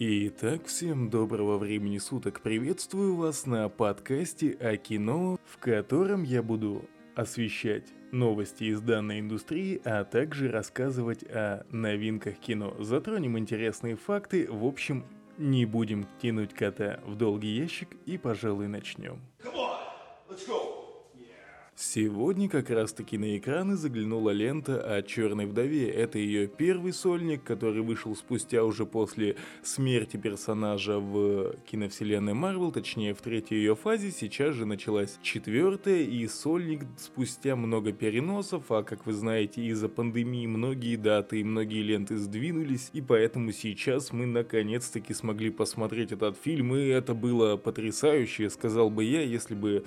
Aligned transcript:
Итак, 0.00 0.66
всем 0.66 1.10
доброго 1.10 1.58
времени 1.58 1.98
суток. 1.98 2.40
Приветствую 2.40 3.16
вас 3.16 3.46
на 3.46 3.68
подкасте 3.68 4.52
о 4.60 4.76
кино, 4.76 5.40
в 5.44 5.58
котором 5.58 6.22
я 6.22 6.40
буду 6.40 6.84
освещать 7.16 7.82
новости 8.12 8.62
из 8.62 8.80
данной 8.80 9.18
индустрии, 9.18 9.80
а 9.84 10.04
также 10.04 10.52
рассказывать 10.52 11.24
о 11.24 11.66
новинках 11.72 12.36
кино. 12.36 12.76
Затронем 12.78 13.36
интересные 13.38 13.96
факты, 13.96 14.46
в 14.48 14.64
общем, 14.64 15.04
не 15.36 15.66
будем 15.66 16.06
тянуть 16.22 16.54
кота 16.54 17.00
в 17.04 17.16
долгий 17.16 17.56
ящик 17.56 17.88
и, 18.06 18.18
пожалуй, 18.18 18.68
начнем. 18.68 19.20
Come. 19.42 19.57
Сегодня 21.98 22.48
как 22.48 22.70
раз 22.70 22.92
таки 22.92 23.18
на 23.18 23.36
экраны 23.36 23.74
заглянула 23.74 24.30
лента 24.30 24.80
о 24.80 25.02
Черной 25.02 25.46
Вдове. 25.46 25.90
Это 25.90 26.20
ее 26.20 26.46
первый 26.46 26.92
сольник, 26.92 27.42
который 27.42 27.82
вышел 27.82 28.14
спустя 28.14 28.62
уже 28.62 28.86
после 28.86 29.34
смерти 29.64 30.16
персонажа 30.16 31.00
в 31.00 31.56
киновселенной 31.68 32.34
Марвел, 32.34 32.70
точнее 32.70 33.14
в 33.14 33.20
третьей 33.20 33.58
ее 33.58 33.74
фазе. 33.74 34.12
Сейчас 34.12 34.54
же 34.54 34.64
началась 34.64 35.18
четвертая 35.22 36.02
и 36.04 36.24
сольник 36.28 36.82
спустя 36.98 37.56
много 37.56 37.90
переносов, 37.90 38.70
а 38.70 38.84
как 38.84 39.04
вы 39.04 39.12
знаете 39.12 39.64
из-за 39.64 39.88
пандемии 39.88 40.46
многие 40.46 40.94
даты 40.94 41.40
и 41.40 41.42
многие 41.42 41.82
ленты 41.82 42.16
сдвинулись, 42.16 42.90
и 42.92 43.00
поэтому 43.00 43.50
сейчас 43.50 44.12
мы 44.12 44.24
наконец-таки 44.26 45.12
смогли 45.14 45.50
посмотреть 45.50 46.12
этот 46.12 46.38
фильм, 46.38 46.76
и 46.76 46.86
это 46.86 47.12
было 47.12 47.56
потрясающе, 47.56 48.50
сказал 48.50 48.88
бы 48.88 49.02
я, 49.02 49.22
если 49.22 49.56
бы 49.56 49.84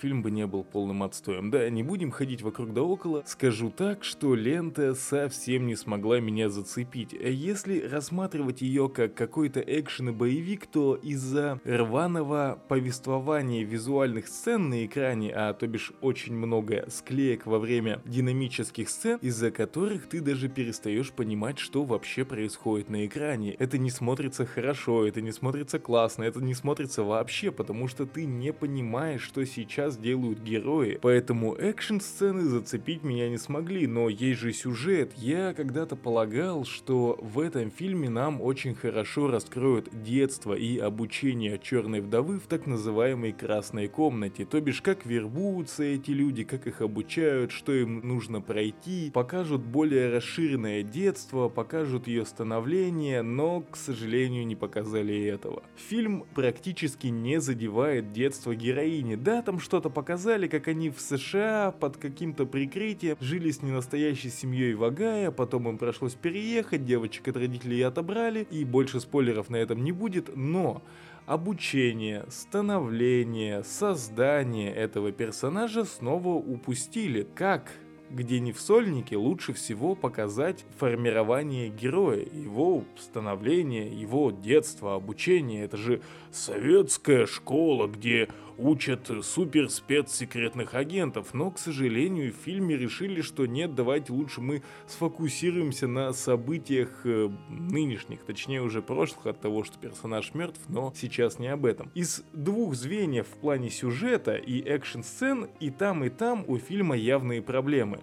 фильм 0.00 0.22
бы 0.22 0.30
не 0.30 0.46
был 0.46 0.64
полным 0.64 1.02
отстоем. 1.02 1.50
Да, 1.50 1.68
не 1.68 1.82
будем 1.82 2.10
ходить 2.10 2.42
вокруг 2.42 2.72
да 2.72 2.82
около. 2.82 3.22
Скажу 3.26 3.70
так, 3.70 4.04
что 4.04 4.34
лента 4.34 4.94
совсем 4.94 5.66
не 5.66 5.76
смогла 5.76 6.20
меня 6.20 6.48
зацепить. 6.48 7.12
Если 7.12 7.80
рассматривать 7.80 8.62
ее 8.62 8.88
как 8.88 9.14
какой-то 9.14 9.60
экшен 9.60 10.10
и 10.10 10.12
боевик, 10.12 10.66
то 10.66 10.94
из-за 10.94 11.60
рваного 11.64 12.62
повествования 12.68 13.64
визуальных 13.64 14.28
сцен 14.28 14.68
на 14.68 14.86
экране, 14.86 15.32
а 15.34 15.52
то 15.52 15.66
бишь 15.66 15.92
очень 16.00 16.34
много 16.34 16.86
склеек 16.88 17.46
во 17.46 17.58
время 17.58 18.00
динамических 18.04 18.88
сцен, 18.88 19.18
из-за 19.20 19.50
которых 19.50 20.08
ты 20.08 20.20
даже 20.20 20.48
перестаешь 20.48 21.10
понимать, 21.12 21.58
что 21.58 21.84
вообще 21.84 22.24
происходит 22.24 22.88
на 22.90 23.06
экране. 23.06 23.54
Это 23.54 23.78
не 23.78 23.90
смотрится 23.90 24.46
хорошо, 24.46 25.06
это 25.06 25.20
не 25.20 25.32
смотрится 25.32 25.78
классно, 25.78 26.22
это 26.22 26.40
не 26.40 26.54
смотрится 26.54 27.02
вообще, 27.02 27.50
потому 27.50 27.88
что 27.88 28.06
ты 28.06 28.24
не 28.24 28.52
понимаешь, 28.52 29.22
что 29.22 29.44
сейчас 29.44 29.63
сейчас 29.64 29.96
делают 29.96 30.40
герои, 30.40 30.98
поэтому 31.00 31.54
экшн-сцены 31.54 32.42
зацепить 32.42 33.02
меня 33.02 33.28
не 33.28 33.38
смогли, 33.38 33.86
но 33.86 34.08
есть 34.08 34.40
же 34.40 34.52
сюжет. 34.52 35.12
Я 35.16 35.54
когда-то 35.54 35.96
полагал, 35.96 36.64
что 36.64 37.18
в 37.20 37.40
этом 37.40 37.70
фильме 37.70 38.08
нам 38.08 38.40
очень 38.40 38.74
хорошо 38.74 39.28
раскроют 39.28 39.88
детство 40.04 40.54
и 40.54 40.78
обучение 40.78 41.58
Черной 41.62 42.00
Вдовы 42.00 42.38
в 42.38 42.46
так 42.46 42.66
называемой 42.66 43.32
Красной 43.32 43.88
Комнате, 43.88 44.44
то 44.44 44.60
бишь 44.60 44.82
как 44.82 45.06
вербуются 45.06 45.82
эти 45.82 46.10
люди, 46.10 46.44
как 46.44 46.66
их 46.66 46.80
обучают, 46.80 47.50
что 47.50 47.72
им 47.72 48.06
нужно 48.06 48.40
пройти, 48.40 49.10
покажут 49.12 49.62
более 49.62 50.10
расширенное 50.10 50.82
детство, 50.82 51.48
покажут 51.48 52.06
ее 52.06 52.26
становление, 52.26 53.22
но, 53.22 53.62
к 53.62 53.76
сожалению, 53.76 54.46
не 54.46 54.56
показали 54.56 55.24
этого. 55.24 55.62
Фильм 55.76 56.24
практически 56.34 57.06
не 57.06 57.40
задевает 57.40 58.12
детство 58.12 58.54
героини, 58.54 59.14
да, 59.14 59.42
там 59.44 59.60
что-то 59.60 59.90
показали, 59.90 60.48
как 60.48 60.68
они 60.68 60.90
в 60.90 61.00
США 61.00 61.72
под 61.78 61.96
каким-то 61.96 62.46
прикрытием 62.46 63.16
жили 63.20 63.50
с 63.50 63.62
ненастоящей 63.62 64.30
семьей 64.30 64.74
в 64.74 64.82
Огайо, 64.82 65.30
потом 65.30 65.68
им 65.68 65.78
пришлось 65.78 66.14
переехать, 66.14 66.84
девочек 66.84 67.28
от 67.28 67.36
родителей 67.36 67.82
отобрали, 67.82 68.46
и 68.50 68.64
больше 68.64 69.00
спойлеров 69.00 69.50
на 69.50 69.56
этом 69.56 69.84
не 69.84 69.92
будет, 69.92 70.34
но 70.34 70.82
обучение, 71.26 72.24
становление, 72.28 73.62
создание 73.62 74.74
этого 74.74 75.12
персонажа 75.12 75.84
снова 75.84 76.30
упустили. 76.30 77.26
Как 77.34 77.70
где 78.14 78.40
не 78.40 78.52
в 78.52 78.60
сольнике 78.60 79.16
лучше 79.16 79.52
всего 79.52 79.94
показать 79.94 80.64
формирование 80.78 81.68
героя, 81.68 82.24
его 82.24 82.84
становление, 82.98 83.88
его 83.88 84.30
детство, 84.30 84.94
обучение. 84.94 85.64
Это 85.64 85.76
же 85.76 86.00
советская 86.30 87.26
школа, 87.26 87.88
где 87.88 88.28
учат 88.58 89.10
супер 89.22 89.70
спецсекретных 89.70 90.74
агентов, 90.74 91.34
но, 91.34 91.50
к 91.50 91.58
сожалению, 91.58 92.32
в 92.32 92.36
фильме 92.36 92.76
решили, 92.76 93.20
что 93.20 93.46
нет, 93.46 93.74
давайте 93.74 94.12
лучше 94.12 94.40
мы 94.40 94.62
сфокусируемся 94.86 95.86
на 95.86 96.12
событиях 96.12 97.00
э, 97.04 97.30
нынешних, 97.48 98.24
точнее 98.24 98.62
уже 98.62 98.82
прошлых 98.82 99.26
от 99.26 99.40
того, 99.40 99.64
что 99.64 99.78
персонаж 99.78 100.34
мертв, 100.34 100.60
но 100.68 100.92
сейчас 100.96 101.38
не 101.38 101.48
об 101.48 101.66
этом. 101.66 101.90
Из 101.94 102.24
двух 102.32 102.74
звеньев 102.74 103.26
в 103.26 103.38
плане 103.38 103.70
сюжета 103.70 104.34
и 104.36 104.60
экшн-сцен 104.60 105.48
и 105.60 105.70
там 105.70 106.04
и 106.04 106.08
там 106.08 106.44
у 106.46 106.58
фильма 106.58 106.96
явные 106.96 107.42
проблемы. 107.42 108.00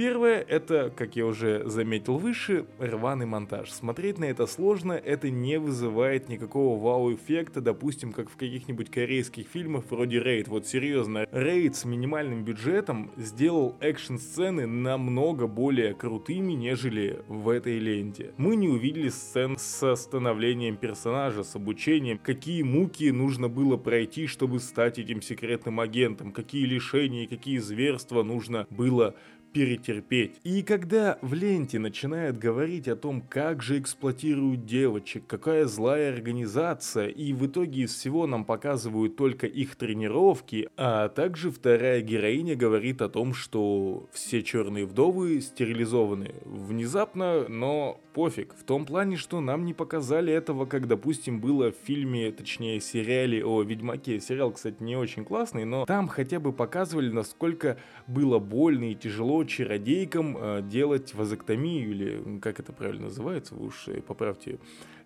Первое, 0.00 0.40
это, 0.40 0.90
как 0.96 1.14
я 1.14 1.26
уже 1.26 1.68
заметил 1.68 2.16
выше, 2.16 2.64
рваный 2.78 3.26
монтаж. 3.26 3.70
Смотреть 3.70 4.16
на 4.16 4.24
это 4.24 4.46
сложно, 4.46 4.94
это 4.94 5.28
не 5.28 5.58
вызывает 5.58 6.30
никакого 6.30 6.82
вау-эффекта, 6.82 7.60
допустим, 7.60 8.14
как 8.14 8.30
в 8.30 8.36
каких-нибудь 8.38 8.90
корейских 8.90 9.46
фильмах 9.46 9.84
вроде 9.90 10.18
Рейд. 10.18 10.48
Вот 10.48 10.66
серьезно, 10.66 11.26
Рейд 11.32 11.76
с 11.76 11.84
минимальным 11.84 12.44
бюджетом 12.44 13.12
сделал 13.18 13.76
экшн-сцены 13.80 14.66
намного 14.66 15.46
более 15.46 15.92
крутыми, 15.92 16.54
нежели 16.54 17.20
в 17.28 17.50
этой 17.50 17.78
ленте. 17.78 18.32
Мы 18.38 18.56
не 18.56 18.68
увидели 18.68 19.10
сцен 19.10 19.58
с 19.58 19.96
становлением 19.96 20.78
персонажа, 20.78 21.44
с 21.44 21.54
обучением, 21.56 22.16
какие 22.16 22.62
муки 22.62 23.10
нужно 23.10 23.50
было 23.50 23.76
пройти, 23.76 24.28
чтобы 24.28 24.60
стать 24.60 24.98
этим 24.98 25.20
секретным 25.20 25.78
агентом, 25.78 26.32
какие 26.32 26.64
лишения, 26.64 27.28
какие 27.28 27.58
зверства 27.58 28.22
нужно 28.22 28.66
было 28.70 29.14
перетерпеть. 29.52 30.40
И 30.44 30.62
когда 30.62 31.18
в 31.22 31.34
ленте 31.34 31.78
начинают 31.78 32.38
говорить 32.38 32.88
о 32.88 32.96
том, 32.96 33.20
как 33.20 33.62
же 33.62 33.78
эксплуатируют 33.78 34.64
девочек, 34.64 35.24
какая 35.26 35.66
злая 35.66 36.12
организация, 36.12 37.08
и 37.08 37.32
в 37.32 37.46
итоге 37.46 37.82
из 37.82 37.94
всего 37.94 38.26
нам 38.26 38.44
показывают 38.44 39.16
только 39.16 39.46
их 39.46 39.76
тренировки, 39.76 40.68
а 40.76 41.08
также 41.08 41.50
вторая 41.50 42.00
героиня 42.00 42.56
говорит 42.56 43.02
о 43.02 43.08
том, 43.08 43.34
что 43.34 44.08
все 44.12 44.42
черные 44.42 44.86
вдовы 44.86 45.40
стерилизованы. 45.40 46.34
Внезапно, 46.44 47.48
но 47.48 48.00
пофиг. 48.20 48.54
В 48.54 48.64
том 48.64 48.84
плане, 48.84 49.16
что 49.16 49.40
нам 49.40 49.64
не 49.64 49.72
показали 49.72 50.30
этого, 50.30 50.66
как, 50.66 50.86
допустим, 50.86 51.40
было 51.40 51.72
в 51.72 51.74
фильме, 51.86 52.30
точнее, 52.30 52.78
сериале 52.78 53.42
о 53.42 53.62
Ведьмаке. 53.62 54.20
Сериал, 54.20 54.52
кстати, 54.52 54.76
не 54.80 54.94
очень 54.94 55.24
классный, 55.24 55.64
но 55.64 55.86
там 55.86 56.06
хотя 56.06 56.38
бы 56.38 56.52
показывали, 56.52 57.08
насколько 57.10 57.78
было 58.06 58.38
больно 58.38 58.90
и 58.90 58.94
тяжело 58.94 59.42
чародейкам 59.44 60.36
э, 60.38 60.62
делать 60.62 61.14
вазоктомию, 61.14 61.90
или 61.90 62.38
как 62.40 62.60
это 62.60 62.74
правильно 62.74 63.04
называется, 63.04 63.54
вы 63.54 63.68
уж 63.68 63.88
э, 63.88 64.02
поправьте, 64.02 64.58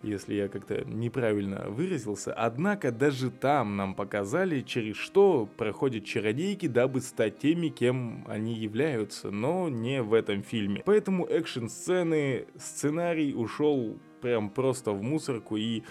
если 0.04 0.34
я 0.34 0.48
как-то 0.48 0.84
неправильно 0.84 1.64
выразился. 1.68 2.32
Однако 2.32 2.92
даже 2.92 3.30
там 3.30 3.76
нам 3.76 3.94
показали, 3.94 4.60
через 4.60 4.96
что 4.96 5.48
проходят 5.56 6.04
чародейки, 6.04 6.66
дабы 6.66 7.00
стать 7.00 7.38
теми, 7.38 7.68
кем 7.68 8.24
они 8.28 8.54
являются, 8.54 9.30
но 9.30 9.68
не 9.68 10.02
в 10.02 10.12
этом 10.12 10.42
фильме. 10.42 10.82
Поэтому 10.84 11.26
экшн-сцены, 11.26 12.46
сценарий 12.58 13.34
ушел 13.34 13.98
прям 14.20 14.50
просто 14.50 14.92
в 14.92 15.02
мусорку 15.02 15.56
и 15.56 15.82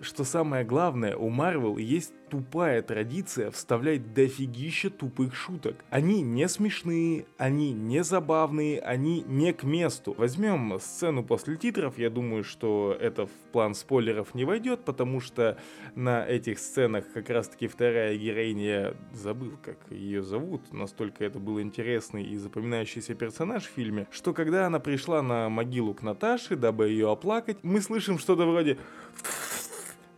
что 0.00 0.24
самое 0.24 0.64
главное, 0.64 1.16
у 1.16 1.28
Марвел 1.28 1.76
есть 1.76 2.12
тупая 2.30 2.80
традиция 2.80 3.50
вставлять 3.50 4.14
дофигища 4.14 4.88
тупых 4.88 5.34
шуток. 5.34 5.84
Они 5.90 6.22
не 6.22 6.48
смешные, 6.48 7.26
они 7.36 7.72
не 7.72 8.02
забавные, 8.04 8.80
они 8.80 9.22
не 9.26 9.52
к 9.52 9.64
месту. 9.64 10.14
Возьмем 10.16 10.78
сцену 10.80 11.24
после 11.24 11.56
титров, 11.56 11.98
я 11.98 12.08
думаю, 12.08 12.44
что 12.44 12.96
это 12.98 13.26
в 13.26 13.30
план 13.52 13.74
спойлеров 13.74 14.34
не 14.34 14.44
войдет, 14.44 14.84
потому 14.84 15.20
что 15.20 15.58
на 15.94 16.24
этих 16.24 16.60
сценах 16.60 17.04
как 17.12 17.28
раз 17.30 17.48
таки 17.48 17.66
вторая 17.66 18.16
героиня, 18.16 18.94
забыл, 19.12 19.58
как 19.62 19.78
ее 19.90 20.22
зовут, 20.22 20.72
настолько 20.72 21.24
это 21.24 21.38
был 21.38 21.60
интересный 21.60 22.24
и 22.24 22.36
запоминающийся 22.36 23.14
персонаж 23.14 23.64
в 23.64 23.70
фильме, 23.70 24.06
что 24.10 24.32
когда 24.32 24.66
она 24.66 24.78
пришла 24.78 25.20
на 25.20 25.48
могилу 25.48 25.94
к 25.94 26.02
Наташе, 26.02 26.56
дабы 26.56 26.88
ее 26.88 27.10
оплакать, 27.10 27.58
мы 27.62 27.80
слышим 27.80 28.18
что-то 28.18 28.46
вроде... 28.46 28.78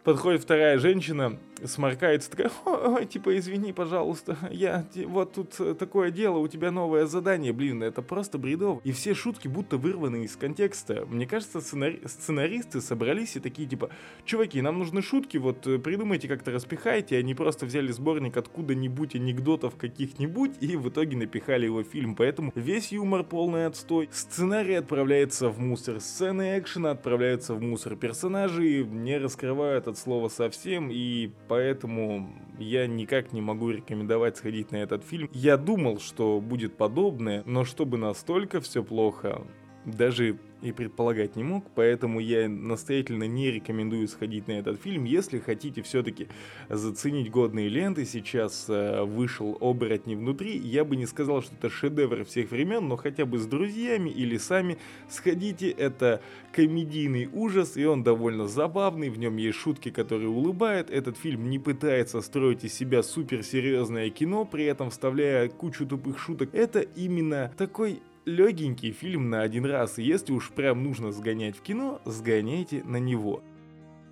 Подходит 0.05 0.43
вторая 0.43 0.79
женщина 0.79 1.39
сморкается, 1.67 2.31
такая, 2.31 2.51
ой, 2.65 3.07
типа, 3.07 3.37
извини, 3.39 3.73
пожалуйста, 3.73 4.37
я, 4.51 4.87
вот 5.07 5.35
тут 5.35 5.79
такое 5.79 6.11
дело, 6.11 6.39
у 6.39 6.49
тебя 6.49 6.71
новое 6.71 7.07
задание, 7.07 7.53
блин, 7.53 7.83
это 7.83 8.03
просто 8.03 8.39
бредово. 8.39 8.81
И 8.85 8.93
все 8.93 9.15
шутки 9.15 9.49
будто 9.49 9.77
вырваны 9.77 10.25
из 10.25 10.37
контекста. 10.37 11.07
Мне 11.07 11.27
кажется, 11.27 11.61
сценари... 11.61 12.01
сценаристы 12.07 12.81
собрались 12.81 13.37
и 13.37 13.41
такие, 13.41 13.69
типа, 13.69 13.91
чуваки, 14.25 14.61
нам 14.61 14.79
нужны 14.79 15.03
шутки, 15.03 15.37
вот 15.37 15.67
э, 15.67 15.79
придумайте 15.79 16.29
как-то 16.29 16.51
распихайте, 16.51 17.17
они 17.17 17.35
просто 17.35 17.67
взяли 17.67 17.93
сборник 17.93 18.37
откуда-нибудь 18.37 19.15
анекдотов 19.15 19.77
каких-нибудь 19.77 20.53
и 20.61 20.77
в 20.77 20.89
итоге 20.89 21.17
напихали 21.17 21.67
его 21.67 21.83
в 21.83 21.87
фильм, 21.87 22.15
поэтому 22.15 22.53
весь 22.55 22.93
юмор 22.93 23.25
полный 23.25 23.67
отстой. 23.67 24.09
Сценарий 24.13 24.75
отправляется 24.75 25.49
в 25.49 25.59
мусор, 25.59 26.01
сцены 26.01 26.59
экшена 26.59 26.93
отправляются 26.93 27.55
в 27.55 27.61
мусор, 27.61 27.97
персонажи 27.97 28.85
не 28.85 29.19
раскрывают 29.19 29.89
от 29.89 29.99
слова 29.99 30.29
совсем, 30.29 30.89
и 30.91 31.31
поэтому 31.53 32.31
я 32.59 32.87
никак 32.87 33.35
не 33.35 33.43
могу 33.43 33.69
рекомендовать 33.69 34.39
сходить 34.39 34.71
на 34.71 34.77
этот 34.77 35.05
фильм. 35.05 35.29
Я 35.35 35.59
думал, 35.59 36.01
что 36.01 36.41
будет 36.41 36.79
подобное, 36.79 37.43
но 37.45 37.67
чтобы 37.67 37.99
настолько 37.99 38.63
все 38.63 38.83
плохо, 38.83 39.47
даже 39.85 40.39
и 40.63 40.71
предполагать 40.71 41.37
не 41.37 41.43
мог, 41.43 41.65
поэтому 41.75 42.21
я 42.21 42.49
настоятельно 42.49 43.25
не 43.25 43.51
рекомендую 43.51 44.07
сходить 44.07 44.47
на 44.47 44.53
этот 44.53 44.81
фильм. 44.81 45.05
Если 45.05 45.41
хотите 45.41 45.83
все-таки 45.83 46.29
заценить 46.69 47.31
годные 47.31 47.69
ленты, 47.69 48.05
сейчас 48.05 48.67
э, 48.69 49.03
вышел 49.03 49.59
«Оборотни 49.61 50.15
внутри», 50.15 50.57
я 50.57 50.85
бы 50.85 50.97
не 50.97 51.07
сказал, 51.07 51.43
что 51.43 51.55
это 51.55 51.69
шедевр 51.69 52.25
всех 52.25 52.51
времен, 52.53 52.87
но 52.87 52.97
хотя 52.97 53.27
бы 53.27 53.39
с 53.39 53.47
друзьями 53.47 54.11
или 54.11 54.37
сами 54.37 54.79
сходите, 55.09 55.69
это 55.69 56.23
комедийный 56.53 57.29
ужас, 57.33 57.77
и 57.77 57.85
он 57.85 58.05
довольно 58.05 58.47
забавный, 58.47 59.11
в 59.11 59.19
нем 59.19 59.37
есть 59.37 59.59
шутки, 59.59 59.91
которые 59.91 60.29
улыбают, 60.29 60.91
этот 60.91 61.17
фильм 61.17 61.51
не 61.51 61.59
пытается 61.59 62.21
строить 62.21 62.63
из 62.65 62.73
себя 62.73 63.03
суперсерьезное 63.03 64.11
кино, 64.11 64.45
при 64.45 64.65
этом 64.65 64.91
вставляя 64.91 65.49
кучу 65.49 65.87
тупых 65.87 66.21
шуток, 66.21 66.51
это 66.55 66.81
именно 66.81 67.53
такой 67.59 68.01
легенький 68.25 68.93
фильм 68.93 69.31
на 69.31 69.43
один 69.43 69.65
раз, 69.65 69.99
и 69.99 70.03
если 70.03 70.33
уж 70.33 70.51
прям 70.51 70.83
нужно 70.83 71.13
сгонять 71.13 71.57
в 71.57 71.63
кино, 71.63 72.01
сгоняйте 72.05 72.83
на 72.85 72.97
него. 72.97 73.43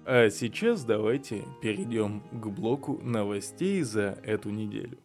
А 0.05 0.31
сейчас 0.31 0.85
давайте 0.85 1.45
перейдем 1.61 2.23
к 2.33 2.47
блоку 2.49 2.99
новостей 3.03 3.83
за 3.83 4.19
эту 4.25 4.51
неделю. 4.51 4.99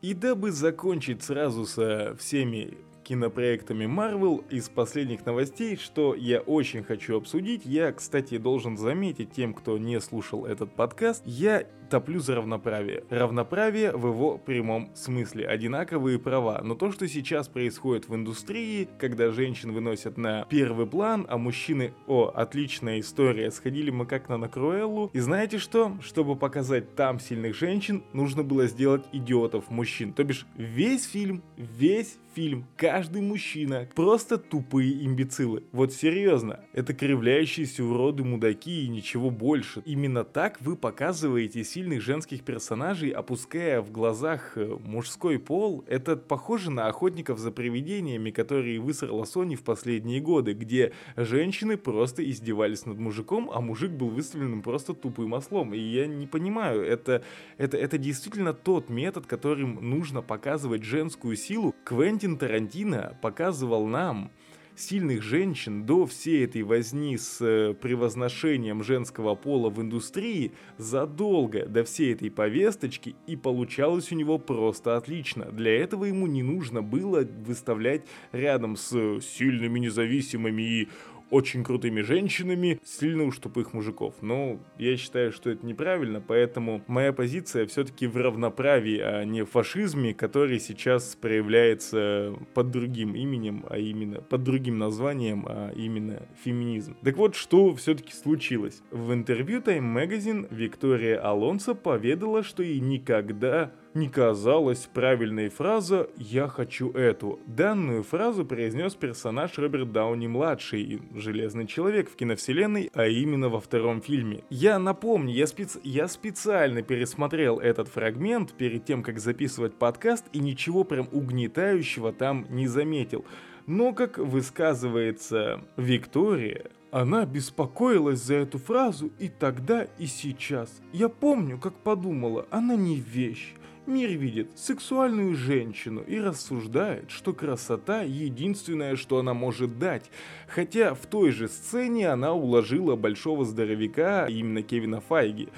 И 0.00 0.14
дабы 0.14 0.50
закончить 0.50 1.22
сразу 1.22 1.66
со 1.66 2.16
всеми 2.18 2.78
кинопроектами 3.04 3.84
Marvel 3.84 4.48
из 4.48 4.68
последних 4.68 5.26
новостей, 5.26 5.76
что 5.76 6.14
я 6.14 6.40
очень 6.40 6.82
хочу 6.82 7.16
обсудить. 7.16 7.66
Я, 7.66 7.92
кстати, 7.92 8.38
должен 8.38 8.78
заметить 8.78 9.32
тем, 9.32 9.52
кто 9.52 9.76
не 9.78 10.00
слушал 10.00 10.46
этот 10.46 10.74
подкаст, 10.74 11.22
я 11.26 11.66
топлю 11.90 12.20
за 12.20 12.36
равноправие. 12.36 13.04
Равноправие 13.10 13.92
в 13.92 14.06
его 14.06 14.38
прямом 14.38 14.90
смысле, 14.94 15.46
одинаковые 15.46 16.18
права. 16.18 16.60
Но 16.62 16.74
то, 16.74 16.92
что 16.92 17.06
сейчас 17.08 17.48
происходит 17.48 18.08
в 18.08 18.14
индустрии, 18.14 18.88
когда 18.98 19.30
женщин 19.30 19.72
выносят 19.72 20.16
на 20.16 20.46
первый 20.48 20.86
план, 20.86 21.26
а 21.28 21.36
мужчины, 21.36 21.92
о, 22.06 22.32
отличная 22.34 23.00
история, 23.00 23.50
сходили 23.50 23.90
мы 23.90 24.06
как 24.06 24.28
на 24.28 24.38
Накруэллу. 24.38 25.10
И 25.12 25.18
знаете 25.18 25.58
что? 25.58 25.96
Чтобы 26.00 26.36
показать 26.36 26.94
там 26.94 27.18
сильных 27.18 27.56
женщин, 27.56 28.04
нужно 28.12 28.44
было 28.44 28.66
сделать 28.66 29.04
идиотов 29.12 29.68
мужчин. 29.70 30.12
То 30.12 30.22
бишь 30.22 30.46
весь 30.56 31.06
фильм, 31.06 31.42
весь 31.56 32.19
фильм, 32.34 32.66
каждый 32.76 33.22
мужчина, 33.22 33.88
просто 33.94 34.38
тупые 34.38 35.04
имбецилы. 35.04 35.64
Вот 35.72 35.92
серьезно, 35.92 36.60
это 36.72 36.94
кривляющиеся 36.94 37.84
уроды 37.84 38.24
мудаки 38.24 38.84
и 38.84 38.88
ничего 38.88 39.30
больше. 39.30 39.82
Именно 39.84 40.24
так 40.24 40.60
вы 40.60 40.76
показываете 40.76 41.64
сильных 41.64 42.00
женских 42.00 42.42
персонажей, 42.42 43.10
опуская 43.10 43.80
в 43.82 43.90
глазах 43.90 44.52
э, 44.56 44.76
мужской 44.84 45.38
пол, 45.38 45.84
это 45.86 46.16
похоже 46.16 46.70
на 46.70 46.86
охотников 46.86 47.38
за 47.38 47.50
привидениями, 47.50 48.30
которые 48.30 48.80
высрала 48.80 49.24
Sony 49.24 49.56
в 49.56 49.62
последние 49.62 50.20
годы, 50.20 50.52
где 50.52 50.92
женщины 51.16 51.76
просто 51.76 52.28
издевались 52.28 52.86
над 52.86 52.98
мужиком, 52.98 53.50
а 53.52 53.60
мужик 53.60 53.90
был 53.90 54.08
выставленным 54.08 54.62
просто 54.62 54.94
тупым 54.94 55.32
ослом. 55.32 55.74
И 55.74 55.78
я 55.78 56.06
не 56.06 56.26
понимаю, 56.26 56.82
это, 56.82 57.22
это, 57.58 57.76
это 57.76 57.98
действительно 57.98 58.52
тот 58.52 58.88
метод, 58.88 59.26
которым 59.26 59.78
нужно 59.80 60.22
показывать 60.22 60.84
женскую 60.84 61.36
силу. 61.36 61.74
Квентин 61.84 62.19
Тарантино 62.20 63.16
показывал 63.22 63.86
нам 63.86 64.30
сильных 64.76 65.22
женщин 65.22 65.84
до 65.84 66.06
всей 66.06 66.44
этой 66.44 66.62
возни 66.62 67.16
с 67.16 67.40
э, 67.40 67.74
превозношением 67.74 68.82
женского 68.82 69.34
пола 69.34 69.70
в 69.70 69.80
индустрии 69.80 70.52
задолго 70.78 71.66
до 71.66 71.84
всей 71.84 72.14
этой 72.14 72.30
повесточки 72.30 73.14
и 73.26 73.36
получалось 73.36 74.10
у 74.12 74.14
него 74.14 74.38
просто 74.38 74.96
отлично. 74.96 75.46
Для 75.46 75.76
этого 75.76 76.04
ему 76.04 76.26
не 76.26 76.42
нужно 76.42 76.82
было 76.82 77.26
выставлять 77.46 78.06
рядом 78.32 78.76
с 78.76 79.20
сильными 79.20 79.78
независимыми 79.78 80.62
и 80.62 80.88
очень 81.30 81.64
крутыми 81.64 82.00
женщинами, 82.02 82.80
сильно 82.84 83.24
уж 83.24 83.38
тупых 83.38 83.72
мужиков. 83.72 84.14
Но 84.20 84.58
я 84.78 84.96
считаю, 84.96 85.32
что 85.32 85.50
это 85.50 85.64
неправильно, 85.66 86.20
поэтому 86.20 86.82
моя 86.86 87.12
позиция 87.12 87.66
все-таки 87.66 88.06
в 88.06 88.16
равноправии, 88.16 88.98
а 88.98 89.24
не 89.24 89.42
в 89.42 89.50
фашизме, 89.50 90.14
который 90.14 90.58
сейчас 90.60 91.16
проявляется 91.16 92.34
под 92.54 92.70
другим 92.70 93.14
именем, 93.14 93.64
а 93.68 93.78
именно 93.78 94.20
под 94.20 94.42
другим 94.42 94.78
названием, 94.78 95.44
а 95.48 95.72
именно 95.72 96.22
феминизм. 96.44 96.96
Так 97.02 97.16
вот, 97.16 97.34
что 97.34 97.74
все-таки 97.74 98.12
случилось? 98.12 98.82
В 98.90 99.12
интервью 99.12 99.60
Time 99.60 99.94
Magazine 99.94 100.46
Виктория 100.50 101.20
Алонсо 101.20 101.74
поведала, 101.74 102.42
что 102.42 102.62
ей 102.62 102.80
никогда 102.80 103.72
не 103.94 104.08
казалась 104.08 104.88
правильной 104.92 105.48
фраза 105.48 106.08
«я 106.16 106.48
хочу 106.48 106.90
эту». 106.92 107.40
Данную 107.46 108.02
фразу 108.02 108.44
произнес 108.44 108.94
персонаж 108.94 109.58
Роберт 109.58 109.92
Дауни-младший, 109.92 111.02
Железный 111.14 111.66
Человек 111.66 112.08
в 112.10 112.16
киновселенной, 112.16 112.90
а 112.94 113.06
именно 113.06 113.48
во 113.48 113.60
втором 113.60 114.00
фильме. 114.00 114.44
Я 114.48 114.78
напомню, 114.78 115.34
я, 115.34 115.46
специ... 115.46 115.80
я 115.82 116.08
специально 116.08 116.82
пересмотрел 116.82 117.58
этот 117.58 117.88
фрагмент 117.88 118.52
перед 118.52 118.84
тем, 118.84 119.02
как 119.02 119.18
записывать 119.18 119.74
подкаст, 119.74 120.24
и 120.32 120.38
ничего 120.38 120.84
прям 120.84 121.08
угнетающего 121.10 122.12
там 122.12 122.46
не 122.48 122.68
заметил. 122.68 123.24
Но, 123.66 123.92
как 123.92 124.18
высказывается 124.18 125.62
Виктория, 125.76 126.70
она 126.90 127.24
беспокоилась 127.24 128.20
за 128.20 128.34
эту 128.34 128.58
фразу 128.58 129.12
и 129.18 129.28
тогда, 129.28 129.86
и 129.98 130.06
сейчас. 130.06 130.80
Я 130.92 131.08
помню, 131.08 131.58
как 131.58 131.74
подумала, 131.74 132.46
она 132.50 132.74
не 132.74 132.96
вещь. 132.96 133.54
Мир 133.90 134.10
видит 134.10 134.56
сексуальную 134.56 135.34
женщину 135.34 136.00
и 136.02 136.20
рассуждает, 136.20 137.10
что 137.10 137.32
красота 137.32 138.02
единственное, 138.02 138.94
что 138.94 139.18
она 139.18 139.34
может 139.34 139.80
дать. 139.80 140.12
Хотя 140.46 140.94
в 140.94 141.06
той 141.06 141.32
же 141.32 141.48
сцене 141.48 142.08
она 142.08 142.32
уложила 142.32 142.94
большого 142.94 143.44
здоровяка, 143.44 144.26
именно 144.30 144.62
Кевина 144.62 145.00
Файги. 145.00 145.48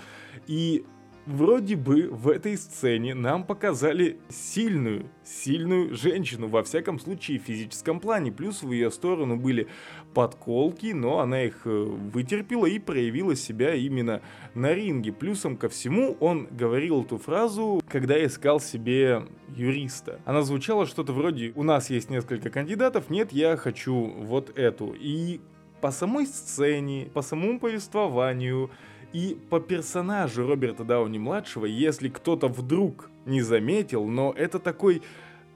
И 0.47 0.83
Вроде 1.25 1.77
бы 1.77 2.09
в 2.11 2.29
этой 2.29 2.57
сцене 2.57 3.15
нам 3.15 3.45
показали 3.45 4.19
сильную, 4.29 5.09
сильную 5.23 5.95
женщину, 5.95 6.49
во 6.49 6.65
всяком 6.65 6.99
случае 6.99 7.39
в 7.39 7.45
физическом 7.45 8.01
плане. 8.01 8.33
Плюс 8.33 8.65
в 8.65 8.73
ее 8.73 8.91
сторону 8.91 9.37
были 9.37 9.69
подколки, 10.15 10.87
но 10.87 11.21
она 11.21 11.45
их 11.45 11.61
э, 11.65 11.71
вытерпела 11.71 12.67
и 12.67 12.81
проявила 12.81 13.37
себя 13.37 13.73
именно 13.77 14.21
на 14.55 14.75
ринге. 14.75 15.13
Плюсом 15.13 15.57
ко 15.57 15.69
всему 15.69 16.17
он 16.19 16.49
говорил 16.51 17.03
эту 17.03 17.19
фразу, 17.19 17.81
когда 17.89 18.25
искал 18.25 18.59
себе 18.59 19.25
юриста. 19.55 20.21
Она 20.25 20.43
звучала 20.43 20.87
что-то 20.87 21.13
вроде 21.13 21.53
«У 21.55 21.63
нас 21.63 21.89
есть 21.89 22.11
несколько 22.11 22.51
кандидатов, 22.51 23.11
нет, 23.11 23.33
я 23.33 23.57
хочу 23.57 23.95
вот 23.95 24.59
эту». 24.59 24.93
И 24.99 25.41
по 25.81 25.93
самой 25.93 26.27
сцене, 26.27 27.09
по 27.15 27.23
самому 27.23 27.61
повествованию, 27.61 28.71
и 29.13 29.37
по 29.51 29.61
персонажу 29.61 30.47
Роберта 30.47 30.85
Дауни-младшего, 30.85 31.67
если 31.67 32.09
кто-то 32.09 32.49
вдруг 32.49 33.11
не 33.27 33.43
заметил, 33.43 34.07
но 34.07 34.33
это 34.37 34.59
такой 34.59 35.03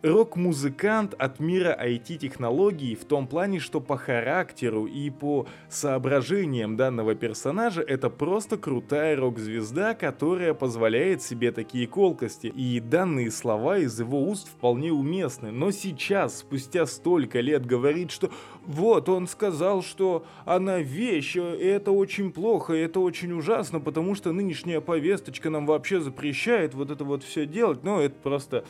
рок-музыкант 0.02 1.14
от 1.18 1.40
мира 1.40 1.76
IT-технологий 1.80 2.94
в 2.94 3.04
том 3.04 3.26
плане, 3.26 3.58
что 3.58 3.80
по 3.80 3.96
характеру 3.96 4.86
и 4.86 5.10
по 5.10 5.46
соображениям 5.68 6.76
данного 6.76 7.14
персонажа 7.14 7.82
это 7.82 8.10
просто 8.10 8.56
крутая 8.56 9.16
рок-звезда, 9.16 9.94
которая 9.94 10.54
позволяет 10.54 11.22
себе 11.22 11.52
такие 11.52 11.86
колкости. 11.86 12.46
И 12.48 12.80
данные 12.80 13.30
слова 13.30 13.78
из 13.78 13.98
его 13.98 14.22
уст 14.22 14.48
вполне 14.48 14.92
уместны. 14.92 15.50
Но 15.50 15.70
сейчас, 15.70 16.38
спустя 16.38 16.86
столько 16.86 17.40
лет, 17.40 17.66
говорит, 17.66 18.10
что 18.10 18.30
вот 18.64 19.08
он 19.08 19.26
сказал, 19.26 19.82
что 19.82 20.24
она 20.44 20.78
вещь, 20.78 21.36
и 21.36 21.40
это 21.40 21.92
очень 21.92 22.32
плохо, 22.32 22.74
и 22.74 22.80
это 22.80 23.00
очень 23.00 23.32
ужасно, 23.32 23.80
потому 23.80 24.14
что 24.14 24.32
нынешняя 24.32 24.80
повесточка 24.80 25.50
нам 25.50 25.66
вообще 25.66 26.00
запрещает 26.00 26.74
вот 26.74 26.90
это 26.90 27.04
вот 27.04 27.22
все 27.22 27.46
делать. 27.46 27.82
Но 27.82 28.00
это 28.00 28.14
просто 28.22 28.64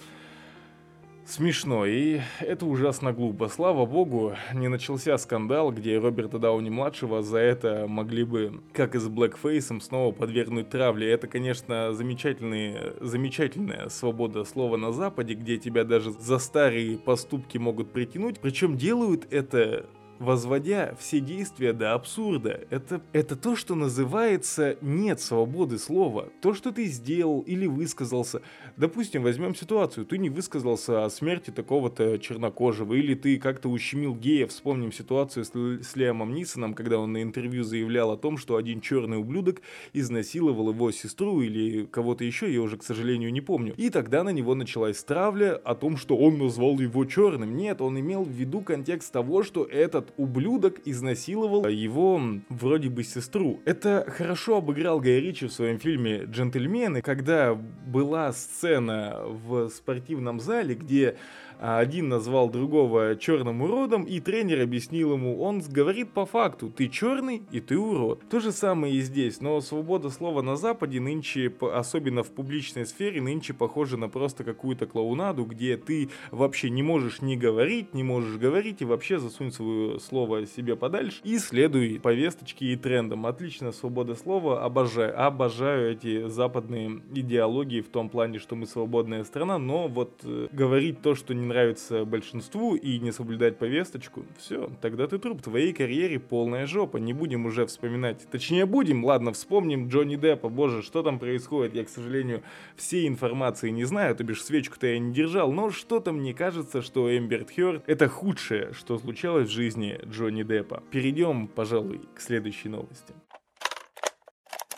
Смешно, 1.26 1.84
и 1.86 2.20
это 2.38 2.66
ужасно 2.66 3.12
глупо. 3.12 3.48
Слава 3.48 3.84
богу, 3.84 4.36
не 4.54 4.68
начался 4.68 5.18
скандал, 5.18 5.72
где 5.72 5.98
Роберта 5.98 6.38
Дауни-младшего 6.38 7.20
за 7.20 7.38
это 7.38 7.86
могли 7.88 8.22
бы, 8.22 8.60
как 8.72 8.94
и 8.94 9.00
с 9.00 9.08
Блэкфейсом, 9.08 9.80
снова 9.80 10.12
подвергнуть 10.12 10.70
травле. 10.70 11.10
Это, 11.10 11.26
конечно, 11.26 11.92
замечательный, 11.94 12.76
замечательная 13.00 13.88
свобода 13.88 14.44
слова 14.44 14.76
на 14.76 14.92
Западе, 14.92 15.34
где 15.34 15.58
тебя 15.58 15.82
даже 15.82 16.12
за 16.12 16.38
старые 16.38 16.96
поступки 16.96 17.58
могут 17.58 17.90
притянуть. 17.90 18.38
Причем 18.38 18.76
делают 18.76 19.26
это 19.32 19.86
возводя 20.18 20.94
все 20.98 21.20
действия 21.20 21.72
до 21.72 21.94
абсурда. 21.94 22.60
Это, 22.70 23.00
это 23.12 23.36
то, 23.36 23.56
что 23.56 23.74
называется 23.74 24.76
нет 24.80 25.20
свободы 25.20 25.78
слова. 25.78 26.28
То, 26.40 26.54
что 26.54 26.72
ты 26.72 26.86
сделал 26.86 27.40
или 27.40 27.66
высказался. 27.66 28.42
Допустим, 28.76 29.22
возьмем 29.22 29.54
ситуацию. 29.54 30.06
Ты 30.06 30.18
не 30.18 30.30
высказался 30.30 31.04
о 31.04 31.10
смерти 31.10 31.50
такого-то 31.50 32.18
чернокожего, 32.18 32.94
или 32.94 33.14
ты 33.14 33.38
как-то 33.38 33.68
ущемил 33.68 34.14
гея. 34.14 34.46
Вспомним 34.46 34.92
ситуацию 34.92 35.44
с, 35.44 35.50
с 35.52 35.96
Лиамом 35.96 36.34
Нисоном, 36.34 36.74
когда 36.74 36.98
он 36.98 37.12
на 37.12 37.22
интервью 37.22 37.64
заявлял 37.64 38.10
о 38.10 38.16
том, 38.16 38.38
что 38.38 38.56
один 38.56 38.80
черный 38.80 39.18
ублюдок 39.18 39.60
изнасиловал 39.92 40.70
его 40.70 40.90
сестру 40.92 41.40
или 41.40 41.84
кого-то 41.86 42.24
еще, 42.24 42.52
я 42.52 42.60
уже, 42.60 42.76
к 42.76 42.82
сожалению, 42.82 43.32
не 43.32 43.40
помню. 43.40 43.74
И 43.76 43.90
тогда 43.90 44.22
на 44.22 44.30
него 44.30 44.54
началась 44.54 45.02
травля 45.02 45.56
о 45.56 45.74
том, 45.74 45.96
что 45.96 46.16
он 46.16 46.38
назвал 46.38 46.78
его 46.78 47.04
черным. 47.04 47.56
Нет, 47.56 47.80
он 47.80 47.98
имел 47.98 48.24
в 48.24 48.30
виду 48.30 48.60
контекст 48.60 49.12
того, 49.12 49.42
что 49.42 49.64
этот 49.64 50.05
этот 50.06 50.14
ублюдок 50.16 50.80
изнасиловал 50.84 51.66
его 51.66 52.20
вроде 52.48 52.88
бы 52.88 53.04
сестру. 53.04 53.60
Это 53.64 54.04
хорошо 54.08 54.58
обыграл 54.58 55.00
Гай 55.00 55.20
Ричи 55.20 55.46
в 55.46 55.52
своем 55.52 55.78
фильме 55.78 56.24
«Джентльмены», 56.24 57.02
когда 57.02 57.54
была 57.54 58.32
сцена 58.32 59.22
в 59.26 59.68
спортивном 59.68 60.40
зале, 60.40 60.74
где 60.74 61.16
один 61.60 62.08
назвал 62.08 62.50
другого 62.50 63.16
черным 63.16 63.62
уродом, 63.62 64.04
и 64.04 64.20
тренер 64.20 64.62
объяснил 64.62 65.14
ему, 65.14 65.40
он 65.42 65.60
говорит 65.60 66.10
по 66.10 66.26
факту, 66.26 66.70
ты 66.70 66.88
черный 66.88 67.42
и 67.50 67.60
ты 67.60 67.78
урод. 67.78 68.28
То 68.28 68.40
же 68.40 68.52
самое 68.52 68.94
и 68.94 69.00
здесь, 69.00 69.40
но 69.40 69.60
свобода 69.60 70.10
слова 70.10 70.42
на 70.42 70.56
Западе 70.56 71.00
нынче, 71.00 71.52
особенно 71.72 72.22
в 72.22 72.30
публичной 72.30 72.86
сфере, 72.86 73.20
нынче 73.20 73.54
похожа 73.54 73.96
на 73.96 74.08
просто 74.08 74.44
какую-то 74.44 74.86
клоунаду, 74.86 75.44
где 75.44 75.76
ты 75.76 76.10
вообще 76.30 76.70
не 76.70 76.82
можешь 76.82 77.20
не 77.20 77.36
говорить, 77.36 77.94
не 77.94 78.02
можешь 78.02 78.38
говорить 78.38 78.82
и 78.82 78.84
вообще 78.84 79.18
засунь 79.18 79.52
свое 79.52 79.98
слово 80.00 80.46
себе 80.46 80.76
подальше 80.76 81.20
и 81.24 81.38
следуй 81.38 82.00
повесточке 82.00 82.66
и 82.66 82.76
трендам. 82.76 83.26
Отлично, 83.26 83.72
свобода 83.72 84.14
слова, 84.14 84.64
обожаю, 84.64 85.18
обожаю 85.20 85.92
эти 85.92 86.28
западные 86.28 87.00
идеологии 87.14 87.80
в 87.80 87.88
том 87.88 88.08
плане, 88.08 88.38
что 88.38 88.56
мы 88.56 88.66
свободная 88.66 89.24
страна, 89.24 89.58
но 89.58 89.88
вот 89.88 90.20
э, 90.24 90.48
говорить 90.52 91.02
то, 91.02 91.14
что 91.14 91.34
не 91.34 91.45
нравится 91.48 92.04
большинству 92.04 92.74
и 92.76 92.98
не 92.98 93.12
соблюдать 93.12 93.58
повесточку, 93.58 94.24
все, 94.38 94.70
тогда 94.80 95.06
ты 95.06 95.18
труп, 95.18 95.42
твоей 95.42 95.72
карьере 95.72 96.18
полная 96.18 96.66
жопа, 96.66 96.98
не 96.98 97.12
будем 97.12 97.46
уже 97.46 97.66
вспоминать. 97.66 98.26
Точнее 98.30 98.66
будем, 98.66 99.04
ладно, 99.04 99.32
вспомним 99.32 99.88
Джонни 99.88 100.16
Деппа, 100.16 100.48
боже, 100.48 100.82
что 100.82 101.02
там 101.02 101.18
происходит, 101.18 101.74
я, 101.74 101.84
к 101.84 101.88
сожалению, 101.88 102.42
всей 102.76 103.08
информации 103.08 103.70
не 103.70 103.84
знаю, 103.84 104.14
то 104.16 104.24
бишь 104.24 104.42
свечку-то 104.42 104.86
я 104.86 104.98
не 104.98 105.12
держал, 105.12 105.52
но 105.52 105.70
что-то 105.70 106.12
мне 106.12 106.34
кажется, 106.34 106.82
что 106.82 107.16
Эмберт 107.16 107.50
Хёрд 107.54 107.82
это 107.86 108.08
худшее, 108.08 108.72
что 108.72 108.98
случалось 108.98 109.48
в 109.48 109.52
жизни 109.52 109.98
Джонни 110.04 110.42
Деппа. 110.42 110.82
Перейдем, 110.90 111.48
пожалуй, 111.48 112.00
к 112.14 112.20
следующей 112.20 112.68
новости. 112.68 113.14